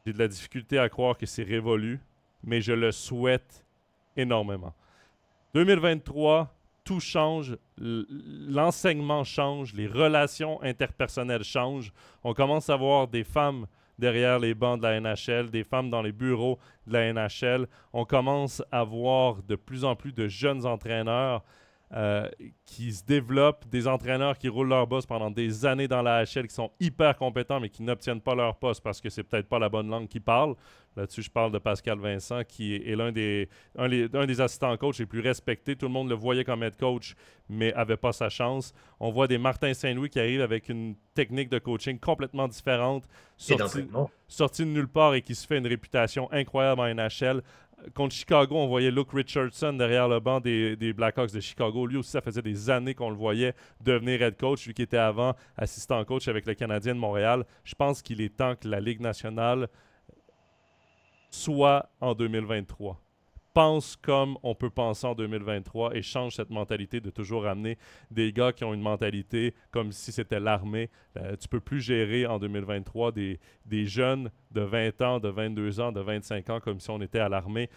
[0.05, 2.01] j'ai de la difficulté à croire que c'est révolu
[2.45, 3.64] mais je le souhaite
[4.16, 4.74] énormément.
[5.55, 6.55] 2023,
[6.91, 11.93] tout change, l'enseignement change, les relations interpersonnelles changent.
[12.24, 16.03] On commence à voir des femmes derrière les bancs de la NHL, des femmes dans
[16.03, 17.68] les bureaux de la NHL.
[17.93, 21.45] On commence à voir de plus en plus de jeunes entraîneurs
[21.93, 22.28] euh,
[22.66, 26.47] qui se développent, des entraîneurs qui roulent leur boss pendant des années dans la HL,
[26.47, 29.59] qui sont hyper compétents, mais qui n'obtiennent pas leur poste parce que c'est peut-être pas
[29.59, 30.55] la bonne langue qu'ils parlent.
[30.97, 35.07] Là-dessus, je parle de Pascal Vincent, qui est, l'un des, un, des assistants coach les
[35.07, 35.74] plus respectés.
[35.74, 37.14] Tout le monde le voyait comme head coach,
[37.49, 38.72] mais avait pas sa chance.
[38.99, 43.05] On voit des Martin Saint-Louis qui arrivent avec une technique de coaching complètement différente,
[43.36, 47.43] sorti, de nulle part et qui se fait une réputation incroyable en NHL
[47.95, 51.87] contre Chicago, on voyait Luke Richardson derrière le banc des, Blackhawks de Chicago.
[51.87, 54.97] Lui aussi, ça faisait des années qu'on le voyait devenir head coach, lui qui était
[54.97, 57.45] avant assistant coach avec le Canadien de Montréal.
[57.64, 59.68] Je pense qu'il est temps que la Ligue nationale
[61.31, 63.01] soit en 2023
[63.53, 67.78] pense comme on peut penser en 2023 et change cette mentalité de toujours amener
[68.11, 70.90] des gars qui ont une mentalité comme si c'était l'armée.
[71.16, 75.80] Euh, tu peux plus gérer en 2023 des, des, jeunes de 20 ans, de 22
[75.80, 77.68] ans, de 25 ans comme si on était à l'armée.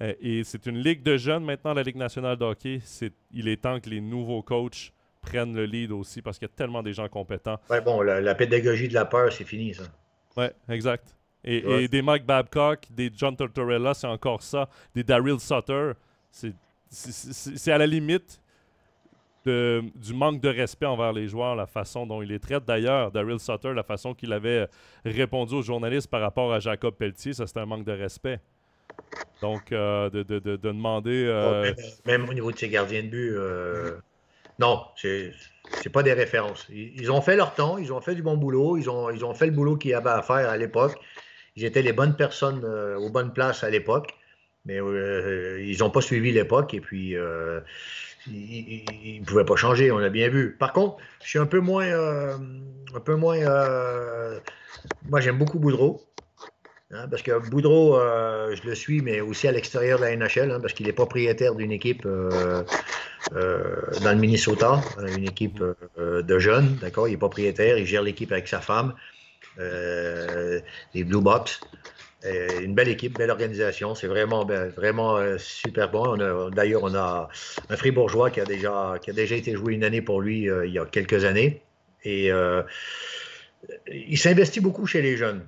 [0.00, 2.80] Euh, et c'est une ligue de jeunes maintenant, la Ligue nationale de hockey.
[3.32, 6.54] Il est temps que les nouveaux coachs prennent le lead aussi parce qu'il y a
[6.54, 7.58] tellement des gens compétents.
[7.70, 9.84] Ouais, bon, la, la pédagogie de la peur, c'est fini, ça.
[10.36, 11.14] Oui, exact.
[11.44, 14.68] Et, des Mike Babcock, des John Tortorella, c'est encore ça.
[14.94, 15.92] Des Daryl Sutter,
[16.30, 18.40] c'est à la limite
[19.44, 22.64] du manque de respect envers les joueurs, la façon dont il les traite.
[22.64, 24.68] D'ailleurs, Daryl Sutter, la façon qu'il avait
[25.04, 28.38] répondu aux journalistes par rapport à Jacob Pelletier, ça c'était un manque de respect.
[29.40, 31.26] Donc, euh, de, de, de, demander.
[31.26, 31.72] Euh,
[32.06, 33.96] même, au niveau de ses gardiens de but, euh,
[34.58, 35.32] non, c'est
[35.82, 36.66] c'est pas des références.
[36.70, 39.34] Ils, ont fait leur temps, ils ont fait du bon boulot, ils ont, ils ont
[39.34, 40.94] fait le boulot qu'ils avaient à faire à l'époque.
[41.56, 44.14] Ils étaient les bonnes personnes euh, aux bonnes places à l'époque,
[44.64, 47.60] mais euh, ils n'ont pas suivi l'époque et puis euh,
[48.26, 50.56] ils ne pouvaient pas changer, on a bien vu.
[50.58, 51.86] Par contre, je suis un peu moins.
[51.86, 53.38] un peu moins
[55.08, 56.02] moi, j'aime beaucoup Boudreau.
[56.90, 60.58] Hein, parce que Boudreau, je le suis, mais aussi à l'extérieur de la NHL, hein,
[60.60, 62.64] parce qu'il est propriétaire d'une équipe dans
[63.32, 64.80] le Minnesota,
[65.16, 65.62] une équipe
[65.98, 67.08] de jeunes, d'accord?
[67.08, 68.94] Il est propriétaire, il gère l'équipe avec sa femme,
[69.58, 71.60] les Blue Box.
[72.24, 73.94] une belle équipe, belle organisation.
[73.94, 76.16] C'est vraiment, ben, vraiment super bon.
[76.50, 77.28] D'ailleurs, on a
[77.68, 80.72] un Fribourgeois qui a, déjà, qui a déjà été joué une année pour lui il
[80.72, 81.62] y a quelques années.
[82.04, 82.30] Et
[83.88, 85.46] il s'investit beaucoup chez les jeunes.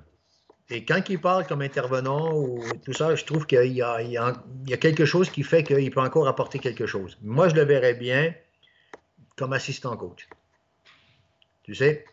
[0.69, 4.43] Et quand il parle comme intervenant ou tout ça, je trouve qu'il y, a,
[4.79, 7.17] quelque chose qui fait qu'il peut encore apporter quelque chose.
[7.21, 8.33] Moi, je le verrais bien
[9.37, 10.27] comme assistant coach.
[11.63, 12.05] Tu sais,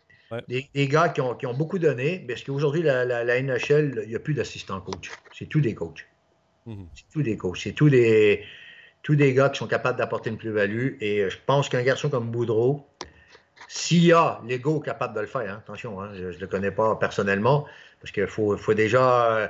[0.48, 4.34] des, gars qui ont, beaucoup donné, parce qu'aujourd'hui, la, la, NHL, il n'y a plus
[4.34, 5.10] d'assistant coach?
[5.32, 6.06] C'est tous des coachs.
[6.66, 6.86] Mhm.
[6.94, 7.58] C'est tous des coachs.
[7.58, 8.44] C'est tous des,
[9.02, 10.96] tous des gars qui sont capables d'apporter une plus-value.
[11.00, 12.86] Et je pense qu'un garçon comme Boudreau,
[13.68, 16.70] s'il y a l'ego capable de le faire, hein, attention, hein, je ne le connais
[16.70, 17.66] pas personnellement,
[18.00, 19.36] parce qu'il faut, faut, déjà.
[19.36, 19.48] Euh,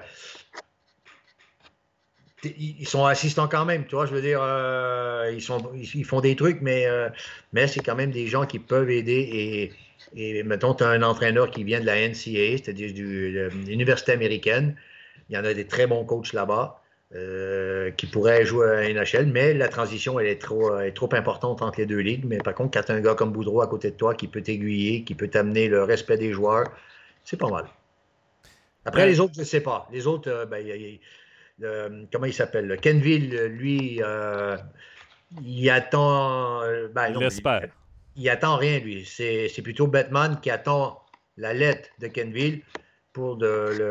[2.45, 6.20] ils sont assistants quand même, tu vois, je veux dire, euh, ils, sont, ils, font
[6.20, 7.09] des trucs, mais, euh,
[7.53, 9.72] mais c'est quand même des gens qui peuvent aider.
[10.14, 14.12] Et, et mettons, tu as un entraîneur qui vient de la NCA, c'est-à-dire de l'université
[14.12, 14.76] américaine.
[15.30, 16.80] Il y en a des très bons coachs là-bas.
[17.97, 21.78] qui pourraient jouer à NHL, mais la transition elle est trop, est trop importante entre
[21.80, 22.24] les deux ligues.
[22.24, 24.28] Mais par contre, quand tu as un gars comme Boudreau à côté de toi qui
[24.28, 26.66] peut t'aiguiller, qui peut t'amener le respect des joueurs,
[27.24, 27.66] c'est pas mal.
[28.84, 29.88] Après, les autres, je ne sais pas.
[29.93, 30.49] Les autres,
[31.62, 32.76] euh, comment il s'appelle?
[32.80, 34.56] Kenville, lui, euh,
[35.44, 36.62] il attend.
[36.62, 37.68] Euh, ben, il espère.
[38.16, 39.04] Il, attend rien, lui.
[39.04, 41.00] C'est plutôt Batman qui attend
[41.36, 42.62] la lettre de Kenville
[43.12, 43.46] pour de,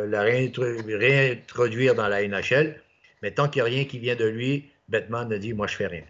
[0.08, 2.82] la réintroduire dans la NHL.
[3.22, 5.76] Mais tant qu'il n'y a rien qui vient de lui, Batman a dit Moi, je
[5.76, 6.04] fais rien.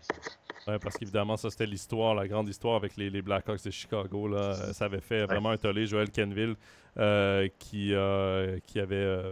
[0.67, 4.27] Oui, parce qu'évidemment, ça c'était l'histoire, la grande histoire avec les, Blackhawks de Chicago.
[4.27, 4.73] Là.
[4.73, 5.87] Ça avait fait vraiment un tollé.
[5.87, 6.55] Joel Kenville
[6.97, 9.31] euh, qui, euh, qui, avait, euh,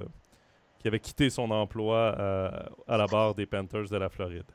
[0.79, 2.15] qui avait quitté son emploi
[2.87, 4.45] à la barre des Panthers de la Floride.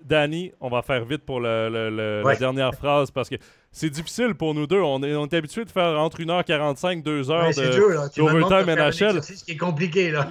[0.00, 3.36] Danny, on va faire vite pour le, la dernière phrase parce que
[3.70, 4.80] c'est difficile pour nous deux.
[4.80, 9.22] On est, on est habitué de faire entre 1h45, 2h d'overtime NHL.
[9.22, 10.10] C'est ce qui est compliqué.
[10.10, 10.28] Là,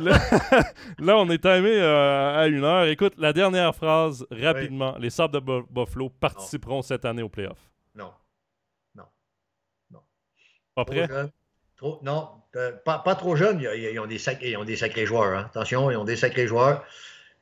[1.00, 4.96] là, on est timé à 1 h Écoute, la dernière phrase, rapidement.
[5.00, 7.60] Les Sabres de Buffalo participeront cette année au playoff.
[7.96, 8.12] Non.
[8.96, 9.06] Non.
[9.92, 10.00] Non.
[10.76, 11.08] Pas prêt?
[11.82, 13.62] Non, euh, pas, trop jeunes.
[13.62, 15.38] Ils, ont des sacrés joueurs.
[15.38, 15.46] Hein.
[15.50, 16.84] Attention, ils ont des sacrés joueurs.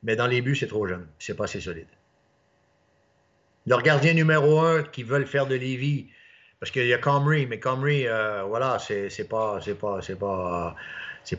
[0.02, 1.06] Mais dans les buts, c'est trop jeune.
[1.18, 1.88] C'est pas assez solide.
[3.66, 6.06] Leur gardien numéro un qui veulent faire de Lévis,
[6.60, 10.76] parce qu'il y a Comrie, mais Comrie, euh, voilà, c'est pas, pas, pas,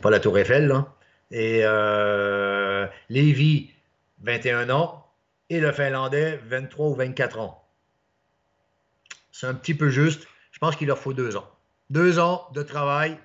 [0.02, 0.92] pas la Tour Eiffel, là.
[1.30, 3.70] Et euh, Lévis,
[4.22, 5.06] 21 ans,
[5.48, 7.64] et le Finlandais, 23 ou 24 ans.
[9.32, 10.26] C'est un petit peu juste.
[10.52, 11.48] Je pense qu'il leur faut deux ans.
[11.90, 13.16] Deux ans de travail,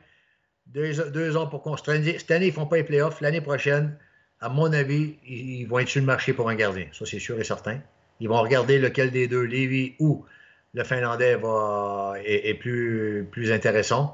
[0.67, 2.01] deux, ans pour construire.
[2.19, 3.21] Cette année, ils ne font pas les playoffs.
[3.21, 3.97] L'année prochaine,
[4.39, 6.87] à mon avis, ils vont être sur le marché pour un gardien.
[6.93, 7.79] Ça, c'est sûr et certain.
[8.19, 10.25] Ils vont regarder lequel des deux, Lévi ou
[10.73, 14.13] le Finlandais, va, est, plus, plus intéressant.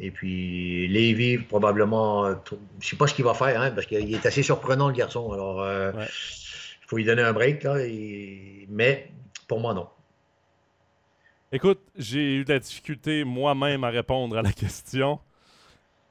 [0.00, 4.14] Et puis, Lévi, probablement, je ne sais pas ce qu'il va faire, hein, parce qu'il
[4.14, 5.32] est assez surprenant, le garçon.
[5.32, 7.76] Alors, euh, il faut lui donner un break, là,
[8.68, 9.10] mais
[9.46, 9.88] pour moi, non.
[11.54, 15.20] Écoute, j'ai eu de la difficulté moi-même à répondre à la question.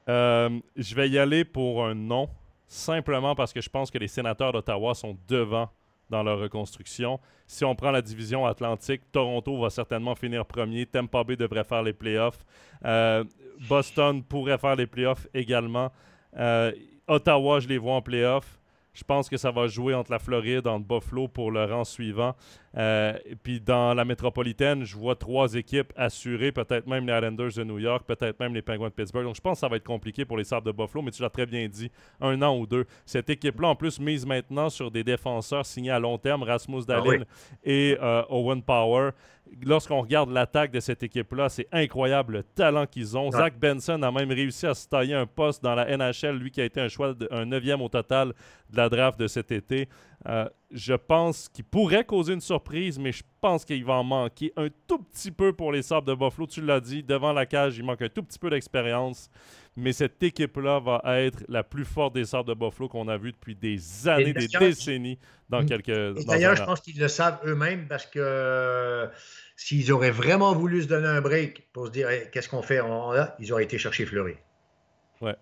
[0.08, 2.30] Euh, je vais y aller pour un non,
[2.66, 5.68] simplement parce que je pense que les sénateurs d'Ottawa sont devant
[6.08, 7.20] dans leur reconstruction.
[7.46, 10.86] Si on prend la division Atlantique, Toronto va certainement finir premier.
[10.86, 12.42] Tampa Bay devrait faire les playoffs.
[12.86, 13.22] Euh,
[13.68, 15.92] Boston pourrait faire les playoffs également.
[16.38, 16.72] Euh,
[17.06, 18.58] Ottawa, je les vois en playoffs.
[18.94, 22.34] Je pense que ça va jouer entre la Floride, entre Buffalo pour le rang suivant.
[22.76, 27.64] Euh, puis dans la métropolitaine, je vois trois équipes assurées, peut-être même les Islanders de
[27.64, 29.24] New York, peut-être même les Penguins de Pittsburgh.
[29.24, 31.22] Donc je pense que ça va être compliqué pour les Sabres de Buffalo, mais tu
[31.22, 31.90] l'as très bien dit,
[32.20, 32.86] un an ou deux.
[33.04, 37.00] Cette équipe-là, en plus, mise maintenant sur des défenseurs signés à long terme, Rasmus ah
[37.00, 37.24] Dahlin
[37.64, 39.10] et euh, Owen Power
[39.64, 43.30] lorsqu'on regarde l'attaque de cette équipe-là, c'est incroyable le talent qu'ils ont.
[43.30, 46.60] Zach Benson a même réussi à se tailler un poste dans la NHL, lui qui
[46.60, 48.32] a été un choix, de, un neuvième au total
[48.70, 49.88] de la draft de cet été.
[50.26, 54.52] Euh, je pense qu'il pourrait causer une surprise, mais je pense qu'il va en manquer
[54.56, 56.46] un tout petit peu pour les Sabres de Buffalo.
[56.46, 59.28] Tu l'as dit, devant la cage, il manque un tout petit peu d'expérience.
[59.76, 63.32] mais cette équipe-là va être la plus forte des Sabres de Buffalo qu'on a vu
[63.32, 66.24] depuis des années, des décennies dans quelques.
[66.26, 69.08] D'ailleurs, je pense qu'ils le savent eux-mêmes parce que
[69.56, 72.80] s'ils auraient vraiment voulu se donner un break pour se dire Hey, qu'est-ce qu'on fait
[72.80, 74.34] on- là, ils auraient été chercher Fleury.
[75.20, 75.36] Ouais.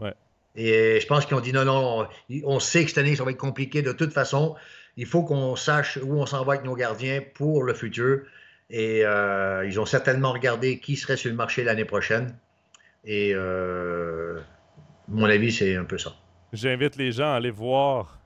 [0.00, 0.14] Ouais.
[0.54, 3.24] Et je pense qu'ils ont dit non, non, on, on sait que cette année, ça
[3.24, 4.54] va être compliqué de toute façon.
[4.96, 8.20] Il faut qu'on sache où on s'en va avec nos gardiens pour le futur.
[8.70, 12.36] Et euh, ils ont certainement regardé qui serait sur le marché l'année prochaine.
[13.04, 14.38] Et euh,
[15.08, 16.14] mon avis, c'est un peu ça.
[16.52, 18.18] J'invite les gens à aller voir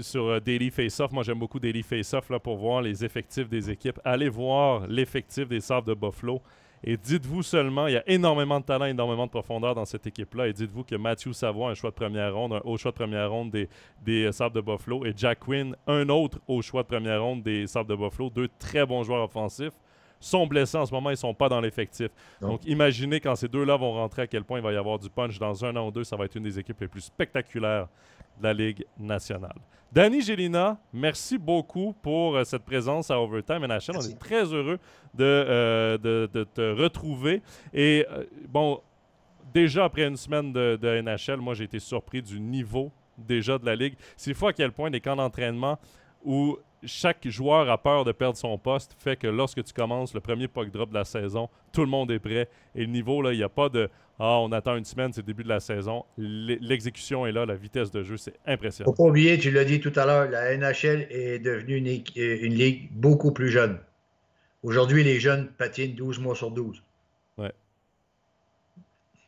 [0.00, 1.12] sur euh, Daily Face-Off.
[1.12, 4.00] Moi, j'aime beaucoup Daily Face-Off pour voir les effectifs des équipes.
[4.04, 6.40] Allez voir l'effectif des Sabres de Buffalo.
[6.82, 10.48] Et dites-vous seulement, il y a énormément de talent, énormément de profondeur dans cette équipe-là.
[10.48, 13.30] Et dites-vous que Matthew Savoie, un choix de première ronde, un haut choix de première
[13.30, 13.68] ronde des,
[14.02, 17.42] des euh, Sabres de Buffalo, et Jack Quinn, un autre haut choix de première ronde
[17.42, 19.74] des Sabres de Buffalo, deux très bons joueurs offensifs,
[20.20, 22.08] sont blessés en ce moment, ils ne sont pas dans l'effectif.
[22.40, 25.08] Donc imaginez quand ces deux-là vont rentrer à quel point il va y avoir du
[25.08, 26.04] punch dans un an ou deux.
[26.04, 27.88] Ça va être une des équipes les plus spectaculaires
[28.38, 29.56] de la Ligue nationale.
[29.92, 33.96] Danny Gélina, merci beaucoup pour euh, cette présence à Overtime NHL.
[33.96, 34.78] On est très heureux
[35.14, 37.42] de, euh, de, de te retrouver.
[37.74, 38.80] Et euh, bon,
[39.52, 43.66] déjà après une semaine de, de NHL, moi j'ai été surpris du niveau déjà de
[43.66, 43.94] la Ligue.
[44.16, 45.78] C'est fou à quel point des camps d'entraînement
[46.24, 50.20] où chaque joueur a peur de perdre son poste fait que lorsque tu commences le
[50.20, 52.48] premier puck drop de la saison, tout le monde est prêt.
[52.74, 53.88] Et le niveau, là, il n'y a pas de
[54.22, 56.04] Ah, on attend une semaine, c'est le début de la saison.
[56.18, 58.90] L'e- L'exécution est là, la vitesse de jeu, c'est impressionnant.
[58.92, 62.38] Faut pas oublier, tu l'as dit tout à l'heure, la NHL est devenue une, euh,
[62.42, 63.78] une ligue beaucoup plus jeune.
[64.62, 66.82] Aujourd'hui, les jeunes patinent 12 mois sur 12.
[67.38, 67.50] Ouais.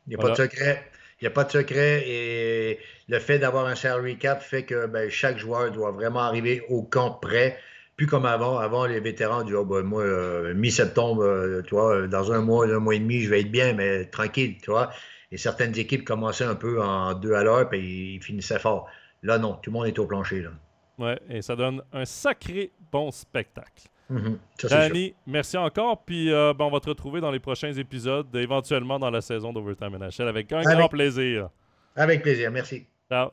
[0.06, 0.36] Il n'y a Voilà.
[0.36, 0.84] pas de secret.
[1.22, 4.88] Il n'y a pas de secret et le fait d'avoir un salary cap fait que
[4.88, 7.56] ben, chaque joueur doit vraiment arriver au camp prêt.
[7.94, 8.58] Plus comme avant.
[8.58, 12.80] Avant, les vétérans disaient oh, ben, Moi, euh, mi-septembre, euh, vois, dans un mois, un
[12.80, 14.90] mois et demi, je vais être bien, mais tranquille, tu vois.
[15.30, 18.88] Et certaines équipes commençaient un peu en deux à l'heure puis ils finissaient fort.
[19.22, 20.42] Là, non, tout le monde est au plancher.
[20.42, 20.50] Là.
[20.98, 23.84] Ouais, et ça donne un sacré bon spectacle.
[24.58, 24.76] C'est sûr.
[24.76, 26.04] Danny, merci encore.
[26.04, 29.52] Puis euh, ben, on va te retrouver dans les prochains épisodes, éventuellement dans la saison
[29.52, 31.48] d'Overtime NHL, avec un Avec- grand plaisir.
[31.96, 32.86] Avec plaisir, merci.
[33.10, 33.30] Ciao.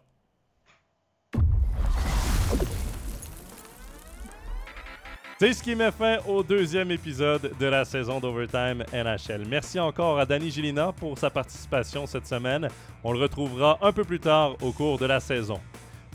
[5.40, 9.46] C'est ce qui met fin au deuxième épisode de la saison d'Overtime NHL.
[9.48, 12.68] Merci encore à Danny Gélina pour sa participation cette semaine.
[13.06, 15.62] On le retrouvera un peu plus tard au cours de la saison.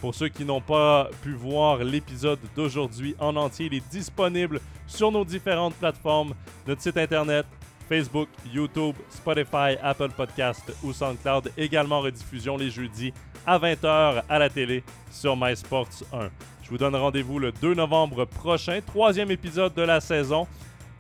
[0.05, 5.11] Pour ceux qui n'ont pas pu voir l'épisode d'aujourd'hui en entier, il est disponible sur
[5.11, 6.35] nos différentes plateformes,
[6.67, 7.47] notre site internet,
[7.89, 11.53] Facebook, YouTube, Spotify, Apple Podcast ou SoundCloud.
[11.57, 13.15] Également rediffusion les jeudis
[13.47, 16.29] à 20h à la télé sur MySports 1.
[16.63, 20.47] Je vous donne rendez-vous le 2 novembre prochain, troisième épisode de la saison.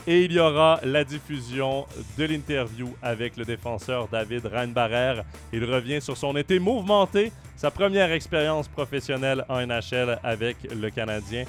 [0.06, 1.86] Et il y aura la diffusion
[2.18, 5.22] de l'interview avec le défenseur David Reinbarer.
[5.50, 11.44] Il revient sur son été mouvementé, sa première expérience professionnelle en NHL avec le Canadien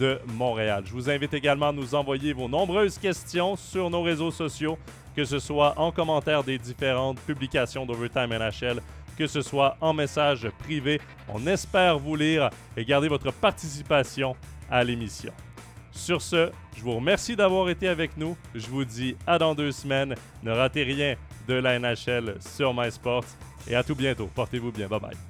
[0.00, 0.82] de Montréal.
[0.86, 4.76] Je vous invite également à nous envoyer vos nombreuses questions sur nos réseaux sociaux,
[5.14, 8.80] que ce soit en commentaire des différentes publications d'Overtime NHL,
[9.16, 11.00] que ce soit en message privé.
[11.28, 14.34] On espère vous lire et garder votre participation
[14.68, 15.32] à l'émission.
[16.00, 18.34] Sur ce, je vous remercie d'avoir été avec nous.
[18.54, 20.14] Je vous dis à dans deux semaines.
[20.42, 21.14] Ne ratez rien
[21.46, 23.26] de la NHL sur MySports.
[23.68, 24.30] Et à tout bientôt.
[24.34, 24.88] Portez-vous bien.
[24.88, 25.29] Bye bye.